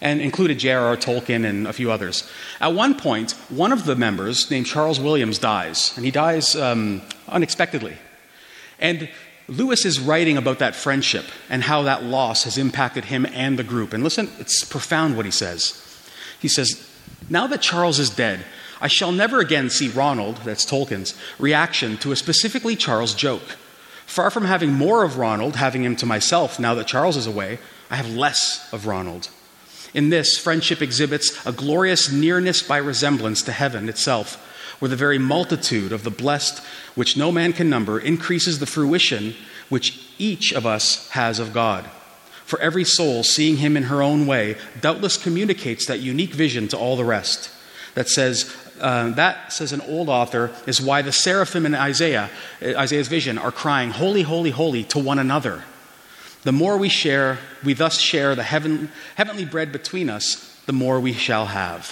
and 0.01 0.21
included 0.21 0.59
J.R.R. 0.59 0.97
Tolkien 0.97 1.45
and 1.45 1.67
a 1.67 1.73
few 1.73 1.91
others. 1.91 2.29
At 2.61 2.73
one 2.73 2.95
point, 2.95 3.31
one 3.49 3.71
of 3.71 3.85
the 3.85 3.95
members, 3.95 4.49
named 4.51 4.67
Charles 4.67 4.99
Williams, 4.99 5.39
dies, 5.39 5.93
and 5.95 6.05
he 6.05 6.11
dies 6.11 6.55
um, 6.55 7.01
unexpectedly. 7.27 7.97
And 8.79 9.09
Lewis 9.49 9.83
is 9.83 9.99
writing 9.99 10.37
about 10.37 10.59
that 10.59 10.75
friendship 10.75 11.25
and 11.49 11.63
how 11.63 11.81
that 11.83 12.03
loss 12.03 12.43
has 12.43 12.57
impacted 12.57 13.05
him 13.05 13.25
and 13.33 13.57
the 13.57 13.63
group. 13.63 13.93
And 13.93 14.03
listen, 14.03 14.29
it's 14.37 14.63
profound 14.63 15.17
what 15.17 15.25
he 15.25 15.31
says. 15.31 15.83
He 16.39 16.47
says, 16.47 16.87
Now 17.29 17.47
that 17.47 17.61
Charles 17.61 17.97
is 17.99 18.11
dead, 18.11 18.45
I 18.79 18.87
shall 18.87 19.11
never 19.11 19.39
again 19.39 19.69
see 19.69 19.89
Ronald, 19.89 20.37
that's 20.37 20.65
Tolkien's, 20.65 21.19
reaction 21.39 21.97
to 21.97 22.11
a 22.11 22.15
specifically 22.15 22.75
Charles 22.75 23.13
joke. 23.13 23.57
Far 24.05 24.29
from 24.29 24.45
having 24.45 24.71
more 24.71 25.03
of 25.03 25.17
Ronald, 25.17 25.55
having 25.55 25.83
him 25.83 25.95
to 25.97 26.05
myself 26.05 26.59
now 26.59 26.75
that 26.75 26.87
Charles 26.87 27.17
is 27.17 27.27
away, 27.27 27.59
I 27.89 27.95
have 27.95 28.09
less 28.09 28.71
of 28.71 28.85
Ronald. 28.85 29.29
In 29.93 30.09
this, 30.09 30.37
friendship 30.37 30.81
exhibits 30.81 31.45
a 31.45 31.51
glorious 31.51 32.11
nearness 32.11 32.61
by 32.61 32.77
resemblance 32.77 33.41
to 33.43 33.51
heaven 33.51 33.89
itself 33.89 34.45
where 34.79 34.89
the 34.89 34.95
very 34.95 35.19
multitude 35.19 35.91
of 35.91 36.03
the 36.03 36.09
blessed, 36.09 36.63
which 36.95 37.17
no 37.17 37.31
man 37.31 37.53
can 37.53 37.69
number, 37.69 37.99
increases 37.99 38.59
the 38.59 38.65
fruition 38.65 39.35
which 39.69 40.07
each 40.17 40.51
of 40.51 40.65
us 40.65 41.09
has 41.09 41.39
of 41.39 41.53
God. 41.53 41.85
For 42.45 42.59
every 42.59 42.83
soul, 42.83 43.23
seeing 43.23 43.57
him 43.57 43.77
in 43.77 43.83
her 43.83 44.01
own 44.01 44.25
way, 44.25 44.55
doubtless 44.81 45.17
communicates 45.17 45.85
that 45.85 45.99
unique 45.99 46.33
vision 46.33 46.67
to 46.69 46.77
all 46.77 46.97
the 46.97 47.05
rest. 47.05 47.51
That 47.93 48.09
says, 48.09 48.55
uh, 48.81 49.11
that, 49.11 49.53
says 49.53 49.71
an 49.71 49.81
old 49.81 50.09
author, 50.09 50.51
is 50.65 50.81
why 50.81 51.03
the 51.03 51.11
seraphim 51.11 51.65
in 51.65 51.75
Isaiah, 51.75 52.29
Isaiah's 52.63 53.07
vision, 53.07 53.37
are 53.37 53.51
crying, 53.51 53.91
Holy, 53.91 54.23
holy, 54.23 54.49
holy, 54.49 54.83
to 54.85 54.99
one 54.99 55.19
another. 55.19 55.63
The 56.43 56.51
more 56.51 56.77
we 56.77 56.89
share, 56.89 57.37
we 57.63 57.73
thus 57.73 57.99
share 57.99 58.33
the 58.33 58.43
heaven, 58.43 58.89
heavenly 59.15 59.45
bread 59.45 59.71
between 59.71 60.09
us, 60.09 60.59
the 60.65 60.73
more 60.73 60.99
we 60.99 61.13
shall 61.13 61.47
have. 61.47 61.91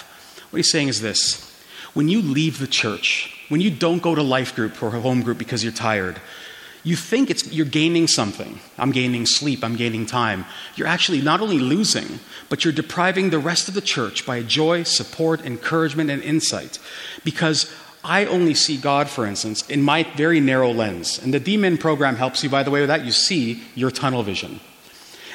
What 0.50 0.56
he's 0.56 0.70
saying 0.70 0.88
is 0.88 1.00
this 1.00 1.47
when 1.94 2.08
you 2.08 2.20
leave 2.20 2.58
the 2.58 2.66
church, 2.66 3.34
when 3.48 3.60
you 3.60 3.70
don't 3.70 4.02
go 4.02 4.14
to 4.14 4.22
life 4.22 4.54
group 4.54 4.82
or 4.82 4.90
home 4.90 5.22
group 5.22 5.38
because 5.38 5.62
you're 5.62 5.72
tired, 5.72 6.20
you 6.84 6.96
think 6.96 7.28
it's, 7.28 7.52
you're 7.52 7.66
gaining 7.66 8.06
something. 8.06 8.60
I'm 8.78 8.92
gaining 8.92 9.26
sleep, 9.26 9.64
I'm 9.64 9.76
gaining 9.76 10.06
time. 10.06 10.44
You're 10.76 10.86
actually 10.86 11.20
not 11.20 11.40
only 11.40 11.58
losing, 11.58 12.20
but 12.48 12.64
you're 12.64 12.72
depriving 12.72 13.30
the 13.30 13.38
rest 13.38 13.68
of 13.68 13.74
the 13.74 13.80
church 13.80 14.24
by 14.24 14.42
joy, 14.42 14.84
support, 14.84 15.44
encouragement, 15.44 16.10
and 16.10 16.22
insight. 16.22 16.78
Because 17.24 17.72
I 18.04 18.26
only 18.26 18.54
see 18.54 18.76
God, 18.76 19.08
for 19.08 19.26
instance, 19.26 19.68
in 19.68 19.82
my 19.82 20.04
very 20.16 20.40
narrow 20.40 20.70
lens. 20.70 21.18
And 21.22 21.34
the 21.34 21.40
DMin 21.40 21.80
program 21.80 22.16
helps 22.16 22.42
you, 22.44 22.48
by 22.48 22.62
the 22.62 22.70
way, 22.70 22.80
with 22.80 22.88
that. 22.88 23.04
You 23.04 23.12
see 23.12 23.62
your 23.74 23.90
tunnel 23.90 24.22
vision 24.22 24.60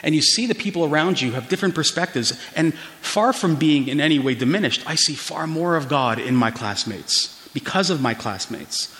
and 0.03 0.13
you 0.13 0.22
see 0.22 0.45
the 0.45 0.55
people 0.55 0.83
around 0.83 1.22
you 1.22 1.31
have 1.31 1.50
different 1.50 1.75
perspectives. 1.75 2.38
And 2.55 2.74
far 3.01 3.31
from 3.31 3.55
being 3.55 3.88
in 3.88 4.01
any 4.01 4.19
way 4.19 4.36
diminished, 4.36 4.83
I 4.86 4.95
see 4.95 5.15
far 5.15 5.48
more 5.48 5.77
of 5.77 5.88
God 5.88 6.19
in 6.19 6.36
my 6.36 6.51
classmates 6.51 7.50
because 7.53 7.89
of 7.89 8.01
my 8.01 8.13
classmates. 8.13 8.93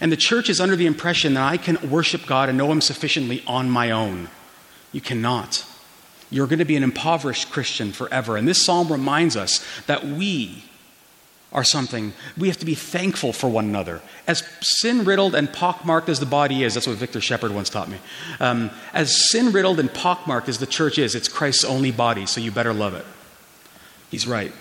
And 0.00 0.12
the 0.12 0.16
church 0.16 0.48
is 0.48 0.60
under 0.60 0.76
the 0.76 0.86
impression 0.86 1.34
that 1.34 1.42
I 1.42 1.56
can 1.56 1.90
worship 1.90 2.26
God 2.26 2.48
and 2.48 2.56
know 2.56 2.70
Him 2.70 2.80
sufficiently 2.80 3.42
on 3.46 3.68
my 3.68 3.90
own. 3.90 4.28
You 4.92 5.00
cannot. 5.00 5.64
You're 6.30 6.46
going 6.46 6.58
to 6.60 6.64
be 6.64 6.76
an 6.76 6.82
impoverished 6.82 7.50
Christian 7.50 7.92
forever. 7.92 8.36
And 8.36 8.46
this 8.46 8.64
psalm 8.64 8.90
reminds 8.90 9.36
us 9.36 9.64
that 9.86 10.04
we, 10.04 10.64
are 11.54 11.64
something 11.64 12.12
we 12.36 12.48
have 12.48 12.58
to 12.58 12.66
be 12.66 12.74
thankful 12.74 13.32
for 13.32 13.48
one 13.48 13.64
another. 13.66 14.02
As 14.26 14.42
sin 14.60 15.04
riddled 15.04 15.34
and 15.36 15.50
pockmarked 15.50 16.08
as 16.08 16.18
the 16.18 16.26
body 16.26 16.64
is, 16.64 16.74
that's 16.74 16.86
what 16.86 16.96
Victor 16.96 17.20
Shepherd 17.20 17.52
once 17.52 17.70
taught 17.70 17.88
me. 17.88 17.98
Um, 18.40 18.70
as 18.92 19.30
sin 19.30 19.52
riddled 19.52 19.78
and 19.78 19.92
pockmarked 19.92 20.48
as 20.48 20.58
the 20.58 20.66
church 20.66 20.98
is, 20.98 21.14
it's 21.14 21.28
Christ's 21.28 21.64
only 21.64 21.92
body, 21.92 22.26
so 22.26 22.40
you 22.40 22.50
better 22.50 22.74
love 22.74 22.94
it. 22.94 23.06
He's 24.10 24.26
right. 24.26 24.52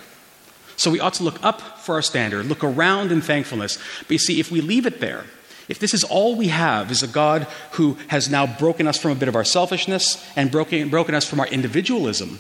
So 0.76 0.92
we 0.92 1.00
ought 1.00 1.16
to 1.16 1.24
look 1.24 1.44
up 1.44 1.62
for 1.80 1.96
our 1.96 2.02
standard, 2.02 2.46
look 2.46 2.64
around 2.64 3.12
in 3.12 3.22
thankfulness. 3.22 3.78
But 4.02 4.12
you 4.12 4.18
see, 4.20 4.40
if 4.40 4.52
we 4.52 4.62
leave 4.62 4.86
it 4.86 5.00
there, 5.00 5.26
if 5.68 5.80
this 5.80 5.94
is 5.94 6.04
all 6.04 6.36
we 6.36 6.50
have, 6.50 6.92
is 6.92 7.04
a 7.04 7.08
God 7.08 7.48
who 7.72 7.98
has 8.08 8.30
now 8.30 8.46
broken 8.46 8.86
us 8.88 8.98
from 8.98 9.12
a 9.12 9.16
bit 9.16 9.30
of 9.30 9.36
our 9.36 9.46
selfishness 9.46 10.24
and 10.36 10.52
broken, 10.52 10.90
broken 10.90 11.16
us 11.16 11.28
from 11.28 11.40
our 11.40 11.48
individualism, 11.48 12.40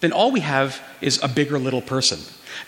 then 0.00 0.12
all 0.12 0.32
we 0.32 0.40
have 0.40 0.82
is 1.00 1.22
a 1.22 1.28
bigger 1.28 1.58
little 1.58 1.80
person. 1.80 2.18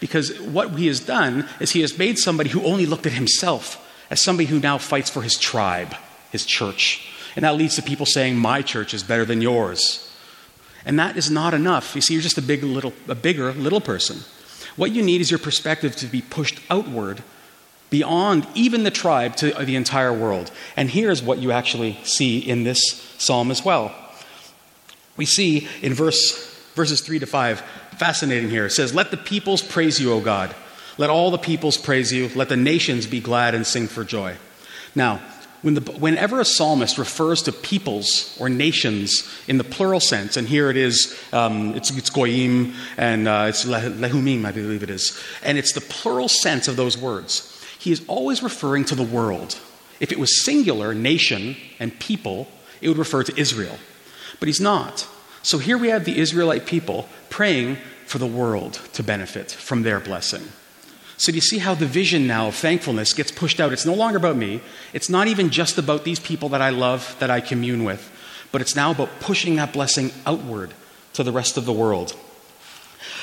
Because 0.00 0.38
what 0.40 0.70
he 0.72 0.86
has 0.86 1.00
done 1.00 1.48
is 1.60 1.72
he 1.72 1.80
has 1.80 1.98
made 1.98 2.18
somebody 2.18 2.50
who 2.50 2.62
only 2.64 2.86
looked 2.86 3.06
at 3.06 3.12
himself 3.12 3.84
as 4.10 4.20
somebody 4.20 4.46
who 4.46 4.60
now 4.60 4.78
fights 4.78 5.10
for 5.10 5.22
his 5.22 5.36
tribe, 5.36 5.94
his 6.30 6.46
church. 6.46 7.08
And 7.36 7.44
that 7.44 7.56
leads 7.56 7.76
to 7.76 7.82
people 7.82 8.06
saying, 8.06 8.36
My 8.36 8.62
church 8.62 8.94
is 8.94 9.02
better 9.02 9.24
than 9.24 9.40
yours. 9.40 10.04
And 10.84 10.98
that 10.98 11.16
is 11.16 11.30
not 11.30 11.54
enough. 11.54 11.94
You 11.94 12.00
see, 12.00 12.14
you're 12.14 12.22
just 12.22 12.38
a 12.38 12.42
big 12.42 12.62
little 12.62 12.92
a 13.08 13.14
bigger 13.14 13.52
little 13.52 13.80
person. 13.80 14.20
What 14.76 14.92
you 14.92 15.02
need 15.02 15.20
is 15.20 15.30
your 15.30 15.38
perspective 15.38 15.96
to 15.96 16.06
be 16.06 16.22
pushed 16.22 16.60
outward 16.70 17.22
beyond 17.90 18.46
even 18.54 18.84
the 18.84 18.90
tribe 18.90 19.34
to 19.36 19.50
the 19.52 19.76
entire 19.76 20.12
world. 20.12 20.50
And 20.76 20.90
here's 20.90 21.22
what 21.22 21.38
you 21.38 21.52
actually 21.52 21.98
see 22.04 22.38
in 22.38 22.64
this 22.64 22.80
psalm 23.18 23.50
as 23.50 23.64
well. 23.64 23.94
We 25.16 25.26
see 25.26 25.68
in 25.82 25.94
verse, 25.94 26.54
verses 26.74 27.00
3 27.00 27.18
to 27.18 27.26
5, 27.26 27.62
fascinating 27.98 28.50
here. 28.50 28.66
It 28.66 28.70
says, 28.70 28.94
Let 28.94 29.10
the 29.10 29.16
peoples 29.16 29.62
praise 29.62 30.00
you, 30.00 30.12
O 30.12 30.20
God. 30.20 30.54
Let 30.96 31.10
all 31.10 31.30
the 31.30 31.38
peoples 31.38 31.76
praise 31.76 32.12
you. 32.12 32.28
Let 32.34 32.48
the 32.48 32.56
nations 32.56 33.06
be 33.06 33.20
glad 33.20 33.54
and 33.54 33.66
sing 33.66 33.86
for 33.86 34.04
joy. 34.04 34.36
Now, 34.94 35.20
when 35.62 35.74
the, 35.74 35.80
whenever 35.92 36.40
a 36.40 36.44
psalmist 36.44 36.98
refers 36.98 37.42
to 37.42 37.52
peoples 37.52 38.36
or 38.40 38.48
nations 38.48 39.28
in 39.48 39.58
the 39.58 39.64
plural 39.64 40.00
sense, 40.00 40.36
and 40.36 40.46
here 40.46 40.70
it 40.70 40.76
is, 40.76 41.18
um, 41.32 41.74
it's, 41.74 41.90
it's 41.96 42.10
goyim 42.10 42.74
and 42.96 43.26
uh, 43.26 43.46
it's 43.48 43.64
lehumim, 43.64 44.44
I 44.44 44.52
believe 44.52 44.82
it 44.82 44.90
is, 44.90 45.20
and 45.42 45.58
it's 45.58 45.72
the 45.72 45.80
plural 45.80 46.28
sense 46.28 46.68
of 46.68 46.76
those 46.76 46.96
words, 46.96 47.54
he 47.78 47.90
is 47.90 48.02
always 48.06 48.42
referring 48.42 48.84
to 48.86 48.94
the 48.94 49.02
world. 49.02 49.58
If 50.00 50.12
it 50.12 50.18
was 50.18 50.44
singular, 50.44 50.94
nation 50.94 51.56
and 51.80 51.98
people, 51.98 52.48
it 52.80 52.88
would 52.88 52.98
refer 52.98 53.24
to 53.24 53.40
Israel. 53.40 53.78
But 54.38 54.46
he's 54.46 54.60
not. 54.60 55.08
So 55.42 55.58
here 55.58 55.78
we 55.78 55.88
have 55.88 56.04
the 56.04 56.18
Israelite 56.18 56.66
people 56.66 57.08
praying 57.30 57.78
for 58.06 58.18
the 58.18 58.26
world 58.26 58.80
to 58.94 59.02
benefit 59.02 59.50
from 59.50 59.82
their 59.82 60.00
blessing. 60.00 60.42
So, 61.18 61.32
do 61.32 61.36
you 61.36 61.42
see 61.42 61.58
how 61.58 61.74
the 61.74 61.84
vision 61.86 62.28
now 62.28 62.46
of 62.46 62.54
thankfulness 62.54 63.12
gets 63.12 63.32
pushed 63.32 63.58
out? 63.58 63.72
It's 63.72 63.84
no 63.84 63.94
longer 63.94 64.18
about 64.18 64.36
me. 64.36 64.60
It's 64.92 65.10
not 65.10 65.26
even 65.26 65.50
just 65.50 65.76
about 65.76 66.04
these 66.04 66.20
people 66.20 66.48
that 66.50 66.62
I 66.62 66.70
love, 66.70 67.16
that 67.18 67.28
I 67.28 67.40
commune 67.40 67.82
with, 67.82 68.08
but 68.52 68.60
it's 68.60 68.76
now 68.76 68.92
about 68.92 69.10
pushing 69.18 69.56
that 69.56 69.72
blessing 69.72 70.12
outward 70.24 70.74
to 71.14 71.24
the 71.24 71.32
rest 71.32 71.56
of 71.56 71.64
the 71.64 71.72
world. 71.72 72.14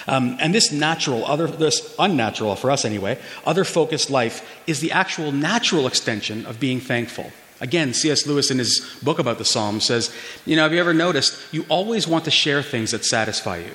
Um, 0.08 0.38
and 0.40 0.54
this 0.54 0.74
natural, 0.74 1.26
other, 1.26 1.48
this 1.48 1.96
unnatural 1.98 2.56
for 2.58 2.70
us 2.70 2.84
anyway, 2.84 3.18
other 3.46 3.64
focused 3.64 4.10
life 4.10 4.46
is 4.68 4.82
the 4.82 4.92
actual 4.92 5.32
natural 5.32 5.88
extension 5.88 6.46
of 6.46 6.60
being 6.60 6.80
thankful. 6.80 7.32
Again, 7.66 7.96
C.S. 7.96 8.28
Lewis 8.28 8.52
in 8.52 8.60
his 8.60 8.80
book 9.02 9.18
about 9.18 9.40
the 9.40 9.44
Psalms 9.44 9.86
says, 9.86 10.14
you 10.46 10.56
know, 10.56 10.62
have 10.62 10.72
you 10.72 10.80
ever 10.80 10.94
noticed 10.94 11.52
you 11.52 11.66
always 11.68 12.08
want 12.08 12.26
to 12.26 12.32
share 12.32 12.62
things 12.62 12.92
that 12.92 13.04
satisfy 13.04 13.58
you? 13.58 13.72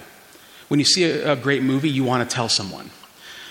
When 0.68 0.78
you 0.78 0.86
see 0.86 1.02
a, 1.02 1.32
a 1.32 1.34
great 1.36 1.64
movie, 1.64 1.90
you 1.90 2.04
want 2.04 2.22
to 2.22 2.32
tell 2.32 2.48
someone. 2.48 2.92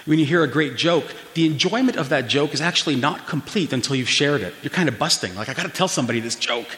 When 0.06 0.18
you 0.18 0.26
hear 0.26 0.42
a 0.42 0.48
great 0.48 0.78
joke, 0.78 1.14
the 1.34 1.46
enjoyment 1.46 1.98
of 1.98 2.08
that 2.08 2.30
joke 2.30 2.54
is 2.54 2.62
actually 2.62 2.96
not 2.96 3.28
complete 3.28 3.74
until 3.74 3.98
you've 3.98 4.08
shared 4.08 4.40
it. 4.40 4.54
You're 4.64 4.70
kind 4.70 4.88
of 4.88 4.98
busting, 4.98 5.36
like, 5.36 5.50
I 5.50 5.54
got 5.54 5.66
to 5.66 5.74
tell 5.74 5.90
somebody 5.90 6.22
this 6.22 6.36
joke. 6.36 6.78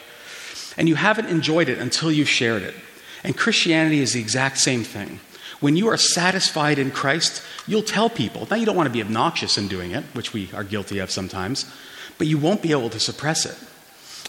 And 0.76 0.88
you 0.88 0.96
haven't 0.96 1.26
enjoyed 1.26 1.68
it 1.68 1.78
until 1.78 2.10
you've 2.10 2.28
shared 2.28 2.62
it. 2.62 2.74
And 3.22 3.36
Christianity 3.36 4.00
is 4.00 4.14
the 4.14 4.20
exact 4.20 4.58
same 4.58 4.82
thing. 4.82 5.20
When 5.60 5.76
you 5.76 5.86
are 5.86 5.96
satisfied 5.96 6.80
in 6.80 6.90
Christ, 6.90 7.44
you'll 7.68 7.84
tell 7.84 8.10
people. 8.10 8.48
Now, 8.50 8.56
you 8.56 8.66
don't 8.66 8.74
want 8.74 8.88
to 8.88 8.92
be 8.92 9.02
obnoxious 9.02 9.56
in 9.56 9.68
doing 9.68 9.92
it, 9.92 10.02
which 10.14 10.32
we 10.32 10.50
are 10.52 10.64
guilty 10.64 10.98
of 10.98 11.12
sometimes, 11.12 11.72
but 12.18 12.26
you 12.26 12.38
won't 12.38 12.62
be 12.62 12.72
able 12.72 12.90
to 12.90 13.00
suppress 13.00 13.46
it. 13.46 13.56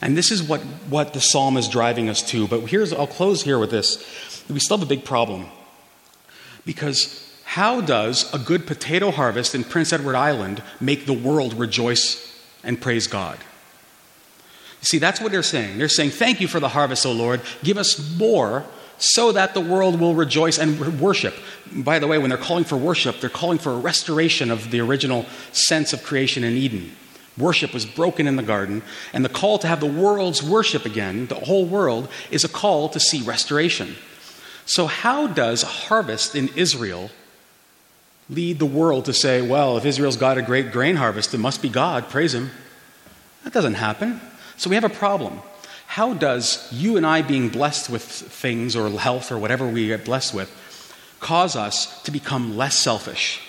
And 0.02 0.18
this 0.18 0.32
is 0.32 0.44
what, 0.44 0.62
what 0.90 1.14
the 1.14 1.22
psalm 1.22 1.56
is 1.56 1.68
driving 1.68 2.10
us 2.10 2.22
to. 2.30 2.48
But 2.48 2.62
here's, 2.62 2.92
I'll 2.92 3.08
close 3.08 3.44
here 3.44 3.58
with 3.58 3.72
this. 3.72 4.44
We 4.50 4.60
still 4.60 4.78
have 4.78 4.86
a 4.86 4.90
big 4.90 5.06
problem. 5.06 5.46
Because 6.66 7.20
how 7.46 7.82
does 7.82 8.34
a 8.34 8.40
good 8.40 8.66
potato 8.66 9.12
harvest 9.12 9.56
in 9.56 9.64
Prince 9.64 9.94
Edward 9.94 10.16
Island 10.16 10.62
make 10.82 11.06
the 11.06 11.14
world 11.14 11.54
rejoice 11.54 12.42
and 12.64 12.82
praise 12.82 13.08
God? 13.08 13.38
You 14.82 14.86
see, 14.86 14.98
that's 14.98 15.22
what 15.22 15.32
they're 15.32 15.44
saying. 15.44 15.78
They're 15.78 15.88
saying, 15.88 16.10
Thank 16.10 16.42
you 16.42 16.48
for 16.48 16.60
the 16.60 16.70
harvest, 16.70 17.06
O 17.06 17.12
Lord. 17.12 17.42
Give 17.64 17.78
us 17.78 18.18
more 18.18 18.66
so 18.98 19.32
that 19.32 19.54
the 19.54 19.62
world 19.62 20.00
will 20.00 20.16
rejoice 20.16 20.58
and 20.58 21.00
worship. 21.00 21.36
By 21.72 22.00
the 22.00 22.08
way, 22.08 22.18
when 22.18 22.30
they're 22.30 22.38
calling 22.38 22.64
for 22.64 22.78
worship, 22.78 23.20
they're 23.20 23.30
calling 23.30 23.58
for 23.58 23.72
a 23.72 23.78
restoration 23.78 24.52
of 24.52 24.72
the 24.72 24.82
original 24.82 25.26
sense 25.52 25.94
of 25.94 26.04
creation 26.04 26.44
in 26.44 26.54
Eden. 26.54 26.92
Worship 27.38 27.74
was 27.74 27.86
broken 27.86 28.28
in 28.28 28.36
the 28.36 28.44
garden, 28.44 28.84
and 29.12 29.26
the 29.26 29.30
call 29.30 29.58
to 29.60 29.68
have 29.68 29.80
the 29.80 29.86
world's 29.86 30.44
worship 30.44 30.86
again, 30.86 31.28
the 31.28 31.36
whole 31.36 31.66
world, 31.66 32.08
is 32.30 32.44
a 32.44 32.50
call 32.50 32.90
to 32.90 33.00
see 33.00 33.22
restoration. 33.24 33.96
So, 34.66 34.86
how 34.86 35.28
does 35.28 35.64
a 35.64 35.68
harvest 35.68 36.36
in 36.36 36.50
Israel 36.56 37.10
lead 38.30 38.60
the 38.60 38.66
world 38.66 39.06
to 39.06 39.14
say, 39.14 39.42
well, 39.42 39.78
if 39.78 39.86
Israel's 39.86 40.18
got 40.18 40.38
a 40.38 40.42
great 40.42 40.72
grain 40.72 40.96
harvest, 40.96 41.34
it 41.34 41.40
must 41.40 41.62
be 41.62 41.70
God, 41.70 42.10
praise 42.10 42.34
Him. 42.34 42.52
That 43.44 43.54
doesn't 43.54 43.76
happen. 43.76 44.22
So 44.58 44.70
we 44.70 44.76
have 44.76 44.86
a 44.86 44.90
problem. 44.90 45.42
How 45.88 46.14
does 46.14 46.72
you 46.72 46.98
and 46.98 47.06
I 47.06 47.22
being 47.22 47.50
blessed 47.50 47.90
with 47.90 48.04
things 48.04 48.76
or 48.76 48.90
health 48.90 49.32
or 49.32 49.38
whatever 49.38 49.68
we 49.68 49.88
get 49.88 50.06
blessed 50.06 50.34
with 50.34 50.60
cause 51.20 51.56
us 51.56 52.02
to 52.04 52.12
become 52.12 52.58
less 52.58 52.76
selfish? 52.76 53.42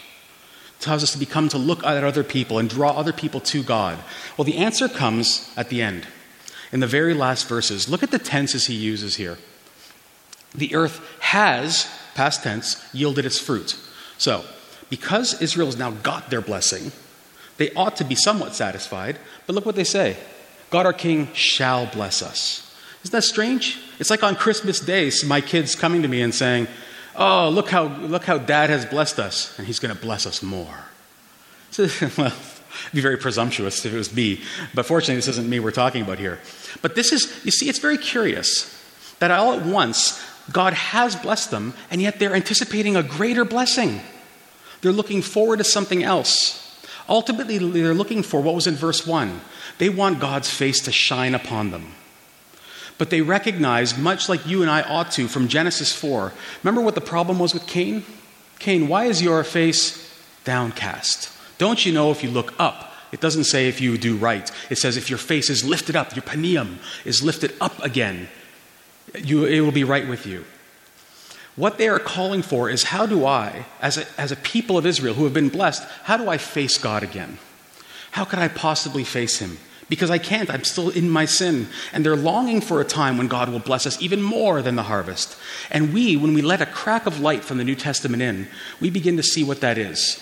Cause 0.81 1.03
us 1.03 1.13
to 1.13 1.19
become 1.19 1.49
to 1.49 1.59
look 1.59 1.85
at 1.85 2.05
other 2.05 2.25
people 2.25 2.59
and 2.59 2.69
draw 2.69 2.91
other 2.91 3.13
people 3.13 3.41
to 3.41 3.63
God? 3.63 3.99
Well, 4.37 4.45
the 4.45 4.59
answer 4.59 4.89
comes 4.89 5.53
at 5.57 5.69
the 5.69 5.83
end. 5.83 6.07
In 6.73 6.81
the 6.81 6.87
very 6.87 7.15
last 7.15 7.49
verses, 7.49 7.89
look 7.89 8.03
at 8.03 8.11
the 8.11 8.19
tenses 8.19 8.67
he 8.67 8.75
uses 8.75 9.17
here. 9.17 9.39
The 10.55 10.75
earth 10.75 11.01
has, 11.21 11.89
past 12.15 12.43
tense, 12.43 12.85
yielded 12.93 13.27
its 13.27 13.39
fruit. 13.39 13.79
So, 14.19 14.45
because 14.91 15.41
Israel 15.41 15.67
has 15.67 15.77
now 15.77 15.91
got 15.91 16.31
their 16.31 16.41
blessing, 16.41 16.93
they 17.57 17.73
ought 17.75 17.97
to 17.97 18.05
be 18.05 18.15
somewhat 18.15 18.55
satisfied. 18.55 19.19
But 19.47 19.55
look 19.55 19.67
what 19.67 19.77
they 19.77 19.85
say 19.85 20.17
God 20.71 20.87
our 20.87 20.93
King 20.93 21.29
shall 21.35 21.87
bless 21.87 22.23
us. 22.23 22.61
Isn't 23.05 23.13
that 23.13 23.23
strange? 23.23 23.79
It's 23.99 24.11
like 24.11 24.23
on 24.23 24.35
Christmas 24.35 24.81
Day, 24.81 25.11
my 25.27 25.41
kids 25.41 25.75
coming 25.75 26.03
to 26.03 26.09
me 26.09 26.23
and 26.23 26.35
saying, 26.35 26.67
Oh, 27.17 27.49
look 27.49 27.71
how, 27.71 27.85
look 27.85 28.25
how 28.25 28.39
dad 28.39 28.71
has 28.71 28.85
blessed 28.85 29.19
us, 29.19 29.57
and 29.59 29.67
he's 29.67 29.79
going 29.79 29.95
to 29.95 30.01
bless 30.01 30.27
us 30.27 30.43
more. 30.43 30.87
So, 31.71 31.85
well, 32.19 32.29
it'd 32.29 32.93
be 32.93 33.01
very 33.01 33.17
presumptuous 33.17 33.85
if 33.85 33.93
it 33.93 33.97
was 33.97 34.15
me, 34.15 34.41
but 34.75 34.87
fortunately, 34.87 35.17
this 35.17 35.29
isn't 35.29 35.49
me 35.49 35.61
we're 35.61 35.71
talking 35.71 36.03
about 36.03 36.19
here. 36.19 36.41
But 36.83 36.95
this 36.95 37.13
is, 37.13 37.45
you 37.45 37.51
see, 37.51 37.69
it's 37.69 37.79
very 37.79 37.99
curious 37.99 38.71
that 39.21 39.31
all 39.31 39.55
at 39.55 39.65
once, 39.65 40.23
God 40.53 40.75
has 40.75 41.17
blessed 41.17 41.51
them, 41.51 41.75
and 41.91 42.03
yet 42.03 42.19
they're 42.19 42.35
anticipating 42.35 42.97
a 42.97 43.03
greater 43.03 43.45
blessing. 43.45 44.01
They're 44.81 44.93
looking 44.93 45.23
forward 45.23 45.59
to 45.59 45.65
something 45.65 46.03
else. 46.03 46.61
Ultimately, 47.09 47.59
they're 47.59 47.95
looking 47.95 48.23
for 48.23 48.41
what 48.41 48.55
was 48.55 48.67
in 48.67 48.75
verse 48.75 49.07
1. 49.07 49.41
They 49.79 49.89
want 49.89 50.21
God's 50.21 50.51
face 50.51 50.81
to 50.83 50.93
shine 50.93 51.35
upon 51.35 51.71
them. 51.71 51.93
But 52.97 53.11
they 53.11 53.21
recognize, 53.21 53.99
much 53.99 54.29
like 54.29 54.47
you 54.47 54.63
and 54.63 54.71
I 54.71 54.83
ought 54.83 55.11
to 55.13 55.27
from 55.27 55.49
Genesis 55.49 55.93
4, 55.93 56.33
remember 56.63 56.81
what 56.81 56.95
the 56.95 57.01
problem 57.01 57.39
was 57.39 57.53
with 57.53 57.67
Cain? 57.67 58.05
Cain, 58.59 58.89
why 58.89 59.07
is 59.07 59.21
your 59.21 59.43
face 59.43 60.01
downcast? 60.45 61.31
Don't 61.59 61.85
you 61.85 61.93
know 61.93 62.11
if 62.11 62.23
you 62.23 62.31
look 62.31 62.55
up? 62.59 62.93
It 63.13 63.21
doesn't 63.21 63.45
say 63.45 63.69
if 63.69 63.81
you 63.81 63.97
do 63.99 64.17
right. 64.17 64.51
It 64.71 64.79
says 64.79 64.97
if 64.97 65.09
your 65.09 65.19
face 65.19 65.51
is 65.51 65.65
lifted 65.65 65.97
up, 65.97 66.15
your 66.15 66.23
panium 66.23 66.79
is 67.05 67.23
lifted 67.23 67.55
up 67.61 67.83
again, 67.83 68.29
you, 69.17 69.45
it 69.45 69.61
will 69.61 69.73
be 69.73 69.85
right 69.85 70.09
with 70.09 70.27
you. 70.27 70.45
What 71.57 71.79
they 71.79 71.89
are 71.89 72.01
calling 72.01 72.43
for 72.43 72.69
is 72.69 72.85
how 72.85 73.07
do 73.07 73.25
I, 73.25 73.67
as 73.81 73.99
a, 73.99 74.07
as 74.21 74.33
a 74.33 74.37
people 74.37 74.77
of 74.77 74.87
Israel 74.87 75.15
who 75.15 75.25
have 75.25 75.35
been 75.35 75.49
blessed, 75.49 75.85
how 76.05 76.17
do 76.17 76.29
I 76.29 76.39
face 76.39 76.79
God 76.79 77.05
again? 77.05 77.39
How 78.11 78.25
could 78.25 78.41
I 78.41 78.49
possibly 78.49 79.05
face 79.05 79.39
Him? 79.39 79.59
Because 79.95 80.11
I 80.11 80.19
can't, 80.19 80.51
I'm 80.51 80.65
still 80.65 80.91
in 80.91 81.09
my 81.09 81.25
sin. 81.25 81.69
And 81.93 82.05
they're 82.05 82.17
longing 82.17 82.61
for 82.61 82.81
a 82.81 82.85
time 82.85 83.17
when 83.17 83.29
God 83.29 83.49
will 83.49 83.61
bless 83.61 83.87
us 83.87 84.01
even 84.03 84.21
more 84.21 84.61
than 84.61 84.77
the 84.77 84.83
harvest. 84.83 85.37
And 85.71 85.95
we, 85.95 86.17
when 86.17 86.35
we 86.35 86.43
let 86.43 86.61
a 86.61 86.67
crack 86.67 87.07
of 87.07 87.21
light 87.21 87.45
from 87.45 87.59
the 87.59 87.65
New 87.65 87.77
Testament 87.77 88.23
in, 88.23 88.49
we 88.81 88.91
begin 88.91 89.17
to 89.17 89.23
see 89.23 89.45
what 89.45 89.61
that 89.61 89.79
is. 89.79 90.21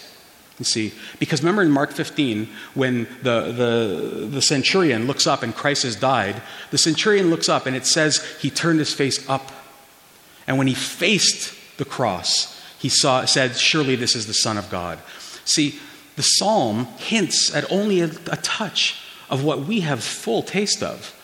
You 0.59 0.65
see, 0.67 0.93
because 1.19 1.41
remember 1.41 1.63
in 1.63 1.71
Mark 1.71 1.93
15, 1.93 2.49
when 2.75 3.05
the, 3.23 3.53
the, 3.53 4.27
the 4.27 4.43
centurion 4.43 5.07
looks 5.07 5.27
up 5.27 5.43
and 5.43 5.55
Christ 5.55 5.85
has 5.85 5.97
died, 5.97 6.43
the 6.71 6.79
centurion 6.79 7.31
looks 7.31 7.49
up 7.49 7.67
and 7.67 7.75
it 7.75 7.87
says 7.87 8.23
he 8.41 8.51
turned 8.51 8.79
his 8.79 8.93
face 8.93 9.29
up 9.29 9.51
and 10.47 10.59
when 10.59 10.67
he 10.67 10.75
faced 10.75 11.55
the 11.79 11.85
cross, 11.85 12.61
he 12.79 12.89
saw, 12.89 13.25
said, 13.25 13.57
Surely 13.57 13.97
this 13.97 14.17
is 14.17 14.27
the 14.27 14.35
Son 14.35 14.59
of 14.59 14.69
God. 14.71 14.99
See, 15.45 15.79
the 16.17 16.23
psalm 16.23 16.87
hints 16.99 17.55
at 17.55 17.71
only 17.71 18.01
a, 18.01 18.07
a 18.07 18.37
touch 18.43 19.02
of 19.31 19.45
what 19.45 19.61
we 19.61 19.81
have 19.81 20.03
full 20.03 20.43
taste 20.43 20.83
of. 20.83 21.15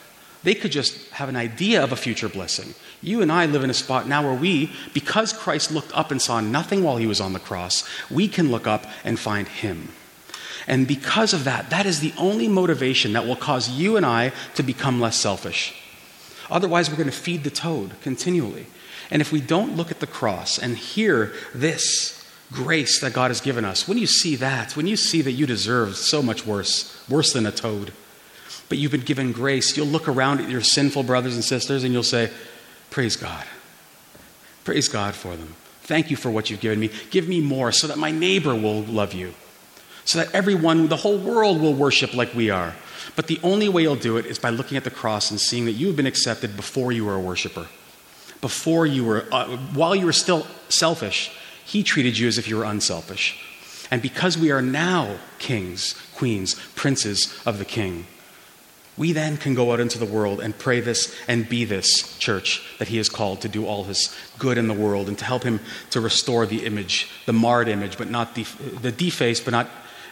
They 0.45 0.55
could 0.55 0.73
just 0.73 1.11
have 1.11 1.29
an 1.29 1.37
idea 1.37 1.83
of 1.83 1.93
a 1.93 1.97
future 1.97 2.29
blessing. 2.29 2.75
You 3.03 3.23
and 3.23 3.31
I 3.31 3.47
live 3.47 3.65
in 3.65 3.71
a 3.71 3.75
spot 3.75 4.09
now 4.09 4.23
where 4.23 4.39
we, 4.39 4.73
because 4.95 5.33
Christ 5.33 5.73
looked 5.73 5.97
up 5.97 6.11
and 6.11 6.23
saw 6.23 6.41
nothing 6.41 6.83
while 6.83 6.97
he 6.97 7.07
was 7.07 7.21
on 7.21 7.33
the 7.33 7.39
cross, 7.41 7.89
we 8.11 8.29
can 8.29 8.51
look 8.51 8.67
up 8.67 8.87
and 9.05 9.19
find 9.19 9.49
him. 9.49 9.89
And 10.67 10.87
because 10.87 11.33
of 11.33 11.45
that, 11.45 11.71
that 11.71 11.87
is 11.87 12.01
the 12.01 12.13
only 12.19 12.47
motivation 12.47 13.15
that 13.15 13.27
will 13.27 13.37
cause 13.37 13.71
you 13.71 13.97
and 13.97 14.05
I 14.05 14.33
to 14.55 14.63
become 14.63 15.01
less 15.01 15.17
selfish. 15.17 15.75
Otherwise, 16.51 16.91
we're 16.91 16.97
going 16.97 17.11
to 17.11 17.13
feed 17.17 17.45
the 17.45 17.51
toad 17.51 18.01
continually. 18.03 18.67
And 19.11 19.23
if 19.23 19.33
we 19.33 19.41
don't 19.41 19.77
look 19.77 19.91
at 19.91 20.01
the 20.01 20.07
cross 20.07 20.59
and 20.59 20.77
hear 20.77 21.33
this 21.55 22.18
grace 22.53 23.01
that 23.01 23.13
God 23.13 23.31
has 23.31 23.41
given 23.41 23.65
us, 23.65 23.87
when 23.87 23.99
you 23.99 24.07
see 24.07 24.37
that, 24.37 24.77
when 24.77 24.87
you 24.87 24.97
see 24.97 25.23
that 25.23 25.33
you 25.33 25.47
deserve 25.47 25.97
so 25.97 26.23
much 26.23 26.47
worse, 26.47 27.05
worse 27.09 27.33
than 27.33 27.47
a 27.47 27.53
toad, 27.53 27.93
but 28.69 28.79
you've 28.79 28.93
been 28.93 29.01
given 29.01 29.33
grace, 29.33 29.77
you'll 29.77 29.87
look 29.87 30.09
around 30.09 30.41
at 30.41 30.51
your 30.51 30.61
sinful 30.61 31.03
brothers 31.03 31.35
and 31.35 31.45
sisters 31.45 31.85
and 31.85 31.93
you'll 31.93 32.03
say, 32.03 32.31
Praise 32.91 33.17
God. 33.17 33.45
Praise 34.65 34.89
God 34.89 35.15
for 35.15 35.37
them. 35.37 35.55
Thank 35.83 36.11
you 36.11 36.17
for 36.17 36.31
what 36.31 36.51
you've 36.51 36.61
given 36.61 36.81
me. 36.81 36.91
Give 37.11 37.29
me 37.29 37.41
more 37.41 37.73
so 37.73 37.87
that 37.87 37.99
my 37.99 38.11
neighbor 38.11 38.55
will 38.55 38.83
love 38.83 39.15
you, 39.15 39.35
so 40.05 40.19
that 40.19 40.35
everyone, 40.35 40.89
the 40.89 40.97
whole 40.97 41.19
world 41.19 41.61
will 41.61 41.75
worship 41.75 42.15
like 42.15 42.35
we 42.35 42.51
are. 42.51 42.75
But 43.17 43.27
the 43.27 43.41
only 43.43 43.69
way 43.69 43.83
you'll 43.83 43.97
do 43.97 44.17
it 44.17 44.27
is 44.27 44.39
by 44.39 44.51
looking 44.51 44.77
at 44.77 44.85
the 44.85 44.91
cross 44.91 45.31
and 45.31 45.41
seeing 45.41 45.65
that 45.65 45.73
you 45.73 45.87
have 45.87 45.97
been 45.97 46.07
accepted 46.07 46.57
before 46.57 46.93
you 46.93 47.07
were 47.07 47.15
a 47.15 47.21
worshiper 47.21 47.69
Before 48.41 48.87
you 48.87 49.05
were, 49.05 49.27
uh, 49.33 49.57
while 49.75 49.95
you 49.95 50.05
were 50.05 50.13
still 50.13 50.47
selfish, 50.69 51.31
he 51.69 51.83
treated 51.83 52.17
you 52.17 52.27
as 52.27 52.39
if 52.39 52.49
you 52.49 52.57
were 52.57 52.65
unselfish. 52.65 53.39
And 53.91 54.01
because 54.01 54.39
we 54.39 54.51
are 54.51 54.63
now 54.63 55.19
kings, 55.39 55.95
queens, 56.15 56.55
princes 56.75 57.39
of 57.45 57.59
the 57.59 57.67
king, 57.67 58.07
we 58.97 59.13
then 59.13 59.37
can 59.37 59.55
go 59.55 59.71
out 59.71 59.79
into 59.79 59.99
the 59.99 60.07
world 60.07 60.41
and 60.41 60.59
pray 60.59 60.81
this 60.81 61.15
and 61.29 61.47
be 61.47 61.67
this 61.67 62.17
church 62.17 62.63
that 62.79 62.89
he 62.89 62.97
has 62.97 63.11
called 63.11 63.43
to 63.43 63.51
do 63.51 63.67
all 63.67 63.85
his 63.85 64.17
good 64.39 64.57
in 64.57 64.67
the 64.67 64.73
world 64.73 65.09
and 65.09 65.19
to 65.19 65.27
help 65.27 65.43
him 65.43 65.61
to 65.91 66.01
restore 66.01 66.47
the 66.47 66.65
image, 66.65 67.11
the 67.27 67.35
marred 67.35 67.69
image, 67.69 67.99
but 67.99 68.09
not 68.09 68.35
the, 68.35 68.45
the 68.81 68.91
defaced, 68.91 69.45
but 69.45 69.51
not 69.51 69.69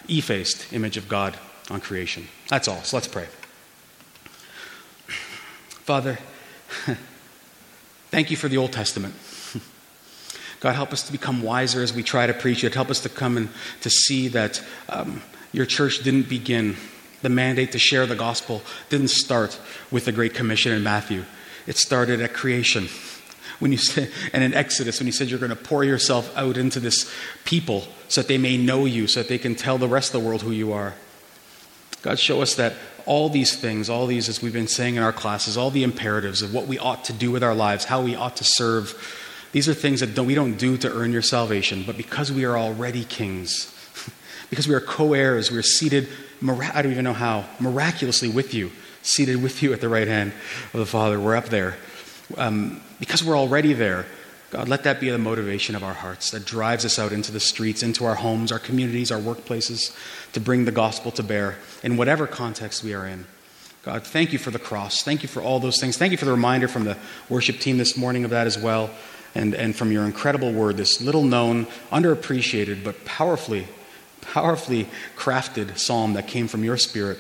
effaced 0.09 0.71
image 0.75 0.99
of 0.99 1.09
God 1.09 1.39
on 1.71 1.81
creation. 1.81 2.29
That's 2.49 2.69
all. 2.69 2.83
So 2.83 2.99
let's 2.99 3.09
pray. 3.09 3.29
Father, 5.87 6.19
thank 8.11 8.31
you 8.31 8.37
for 8.37 8.49
the 8.49 8.59
Old 8.59 8.73
Testament. 8.73 9.15
God, 10.61 10.75
help 10.75 10.93
us 10.93 11.03
to 11.05 11.13
become 11.13 11.43
wiser 11.43 11.83
as 11.83 11.93
we 11.93 12.03
try 12.03 12.27
to 12.27 12.35
preach 12.35 12.65
it. 12.65 12.75
Help 12.75 12.91
us 12.91 13.01
to 13.01 13.09
come 13.09 13.37
and 13.37 13.49
to 13.83 13.91
see 13.91 14.29
that 14.29 14.63
um, 14.89 15.23
your 15.53 15.67
church 15.67 16.03
didn't 16.03 16.29
begin, 16.29 16.77
the 17.23 17.29
mandate 17.29 17.73
to 17.73 17.79
share 17.79 18.07
the 18.07 18.15
gospel 18.15 18.63
didn't 18.89 19.09
start 19.09 19.59
with 19.91 20.05
the 20.05 20.13
Great 20.13 20.35
Commission 20.35 20.73
in 20.73 20.83
Matthew. 20.83 21.25
It 21.67 21.77
started 21.77 22.21
at 22.21 22.33
creation. 22.33 22.89
When 23.59 23.73
you 23.73 23.79
said, 23.79 24.11
and 24.33 24.45
in 24.45 24.55
Exodus, 24.55 25.01
when 25.01 25.07
you 25.07 25.13
said 25.13 25.29
you're 25.29 25.39
going 25.39 25.51
to 25.51 25.57
pour 25.57 25.83
yourself 25.83 26.37
out 26.37 26.57
into 26.57 26.79
this 26.79 27.11
people 27.45 27.85
so 28.09 28.21
that 28.21 28.29
they 28.29 28.39
may 28.39 28.57
know 28.57 28.85
you, 28.85 29.07
so 29.07 29.21
that 29.21 29.29
they 29.29 29.39
can 29.39 29.55
tell 29.55 29.79
the 29.79 29.89
rest 29.89 30.15
of 30.15 30.21
the 30.21 30.29
world 30.29 30.43
who 30.43 30.51
you 30.51 30.73
are. 30.73 30.95
God, 32.03 32.19
show 32.19 32.43
us 32.43 32.55
that 32.57 32.75
all 33.07 33.29
these 33.29 33.57
things, 33.57 33.89
all 33.89 34.07
these, 34.07 34.29
as 34.29 34.43
we've 34.43 34.53
been 34.53 34.69
saying 34.69 34.97
in 34.97 35.03
our 35.03 35.13
classes, 35.13 35.57
all 35.57 35.71
the 35.71 35.83
imperatives 35.83 36.43
of 36.43 36.53
what 36.53 36.67
we 36.67 36.79
ought 36.79 37.05
to 37.05 37.13
do 37.13 37.31
with 37.31 37.43
our 37.43 37.55
lives, 37.55 37.85
how 37.85 38.03
we 38.03 38.15
ought 38.15 38.37
to 38.37 38.45
serve, 38.45 38.95
these 39.57 39.71
are 39.71 39.75
things 39.75 40.01
that 40.01 40.15
don't, 40.15 40.27
we 40.27 40.35
don't 40.35 40.59
do 40.59 40.77
to 40.77 40.93
earn 40.93 41.15
your 41.15 41.23
salvation, 41.23 41.83
but 41.87 41.97
because 41.97 42.31
we 42.31 42.45
are 42.45 42.59
already 42.59 43.05
kings, 43.05 43.75
because 44.51 44.69
we 44.69 44.75
are 44.75 44.83
co 44.83 45.15
heirs, 45.15 45.51
we 45.51 45.57
are 45.57 45.63
seated, 45.63 46.11
I 46.47 46.83
don't 46.83 46.93
even 46.93 47.05
know 47.05 47.15
how, 47.15 47.47
miraculously 47.59 48.29
with 48.29 48.53
you, 48.53 48.71
seated 49.01 49.43
with 49.43 49.63
you 49.63 49.73
at 49.73 49.81
the 49.81 49.89
right 49.89 50.07
hand 50.07 50.35
of 50.75 50.81
the 50.81 50.85
Father. 50.85 51.19
We're 51.19 51.37
up 51.37 51.47
there. 51.47 51.79
Um, 52.37 52.83
because 53.01 53.25
we're 53.25 53.39
already 53.39 53.73
there, 53.73 54.05
God, 54.51 54.69
let 54.69 54.85
that 54.85 55.01
be 55.01 55.09
the 55.09 55.17
motivation 55.17 55.75
of 55.75 55.83
our 55.83 55.95
hearts 55.95 56.33
that 56.33 56.45
drives 56.45 56.85
us 56.85 56.99
out 56.99 57.13
into 57.13 57.33
the 57.33 57.41
streets, 57.41 57.83
into 57.83 58.05
our 58.05 58.17
homes, 58.17 58.53
our 58.53 58.59
communities, 58.59 59.11
our 59.11 59.19
workplaces, 59.19 59.97
to 60.35 60.39
bring 60.39 60.67
the 60.67 60.71
gospel 60.71 61.11
to 61.13 61.23
bear 61.23 61.57
in 61.83 61.97
whatever 61.97 62.27
context 62.27 62.85
we 62.85 62.93
are 62.93 63.07
in. 63.07 63.25
God, 63.85 64.03
thank 64.03 64.35
you 64.35 64.39
for 64.39 64.51
the 64.51 64.59
cross. 64.59 65.03
Thank 65.03 65.23
you 65.23 65.31
for 65.31 65.41
all 65.41 65.61
those 65.61 65.81
things. 65.81 65.97
Thank 65.97 66.11
you 66.11 66.19
for 66.19 66.27
the 66.27 66.33
reminder 66.33 66.69
from 66.69 66.85
the 66.85 66.99
worship 67.31 67.59
team 67.59 67.79
this 67.79 67.97
morning 67.97 68.25
of 68.25 68.33
that 68.33 68.47
as 68.47 68.59
well, 68.59 68.91
and, 69.37 69.55
and 69.55 69.77
from 69.77 69.93
your 69.93 70.05
incredible 70.05 70.51
word, 70.51 70.79
this 70.79 71.01
little 71.01 71.23
known, 71.23 71.67
underappreciated, 71.93 72.83
but 72.83 73.05
powerfully, 73.05 73.69
powerfully 74.23 74.89
crafted 75.15 75.79
psalm 75.79 76.15
that 76.15 76.27
came 76.27 76.49
from 76.49 76.65
your 76.65 76.79
spirit. 76.79 77.19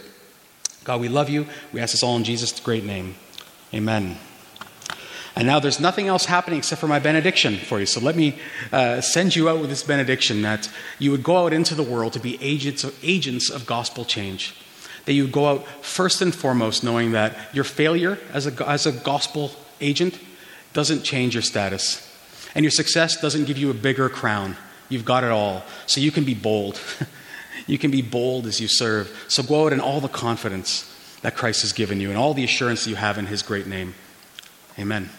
God, 0.83 1.00
we 1.00 1.09
love 1.09 1.29
you. 1.29 1.46
We 1.72 1.81
ask 1.81 1.92
this 1.92 2.02
all 2.02 2.16
in 2.16 2.24
Jesus' 2.24 2.59
great 2.59 2.85
name. 2.85 3.16
Amen. 3.74 4.16
And 5.35 5.46
now 5.46 5.61
there's 5.61 5.79
nothing 5.79 6.09
else 6.09 6.24
happening 6.24 6.61
except 6.61 6.81
for 6.81 6.87
my 6.87 6.98
benediction 6.98 7.57
for 7.57 7.79
you. 7.79 7.85
So 7.85 8.00
let 8.00 8.16
me 8.16 8.38
uh, 8.72 9.02
send 9.02 9.37
you 9.37 9.50
out 9.50 9.61
with 9.61 9.68
this 9.68 9.83
benediction 9.83 10.40
that 10.40 10.70
you 10.98 11.11
would 11.11 11.22
go 11.22 11.44
out 11.44 11.52
into 11.52 11.74
the 11.74 11.83
world 11.83 12.14
to 12.14 12.20
be 12.20 12.42
agents 12.42 12.83
of, 12.83 12.98
agents 13.05 13.50
of 13.50 13.66
gospel 13.66 14.07
change. 14.07 14.55
That 15.05 15.12
you 15.12 15.24
would 15.24 15.33
go 15.33 15.46
out 15.46 15.68
first 15.85 16.22
and 16.22 16.35
foremost 16.35 16.83
knowing 16.83 17.12
that 17.12 17.55
your 17.55 17.64
failure 17.64 18.18
as 18.33 18.46
a, 18.46 18.66
as 18.66 18.87
a 18.87 18.92
gospel 18.92 19.50
agent 19.83 20.18
doesn't 20.72 21.02
change 21.02 21.35
your 21.35 21.42
status. 21.42 22.05
And 22.56 22.64
your 22.64 22.70
success 22.70 23.20
doesn't 23.20 23.44
give 23.44 23.58
you 23.58 23.68
a 23.68 23.74
bigger 23.74 24.08
crown. 24.08 24.56
You've 24.88 25.04
got 25.04 25.24
it 25.24 25.30
all. 25.30 25.62
So 25.84 26.00
you 26.00 26.10
can 26.10 26.24
be 26.24 26.32
bold. 26.32 26.80
you 27.66 27.76
can 27.76 27.90
be 27.90 28.00
bold 28.00 28.46
as 28.46 28.62
you 28.62 28.66
serve. 28.66 29.26
So 29.28 29.42
go 29.42 29.66
out 29.66 29.74
in 29.74 29.80
all 29.80 30.00
the 30.00 30.08
confidence 30.08 30.90
that 31.20 31.36
Christ 31.36 31.60
has 31.60 31.74
given 31.74 32.00
you 32.00 32.08
and 32.08 32.16
all 32.16 32.32
the 32.32 32.44
assurance 32.44 32.84
that 32.84 32.90
you 32.90 32.96
have 32.96 33.18
in 33.18 33.26
his 33.26 33.42
great 33.42 33.66
name. 33.66 33.94
Amen. 34.78 35.10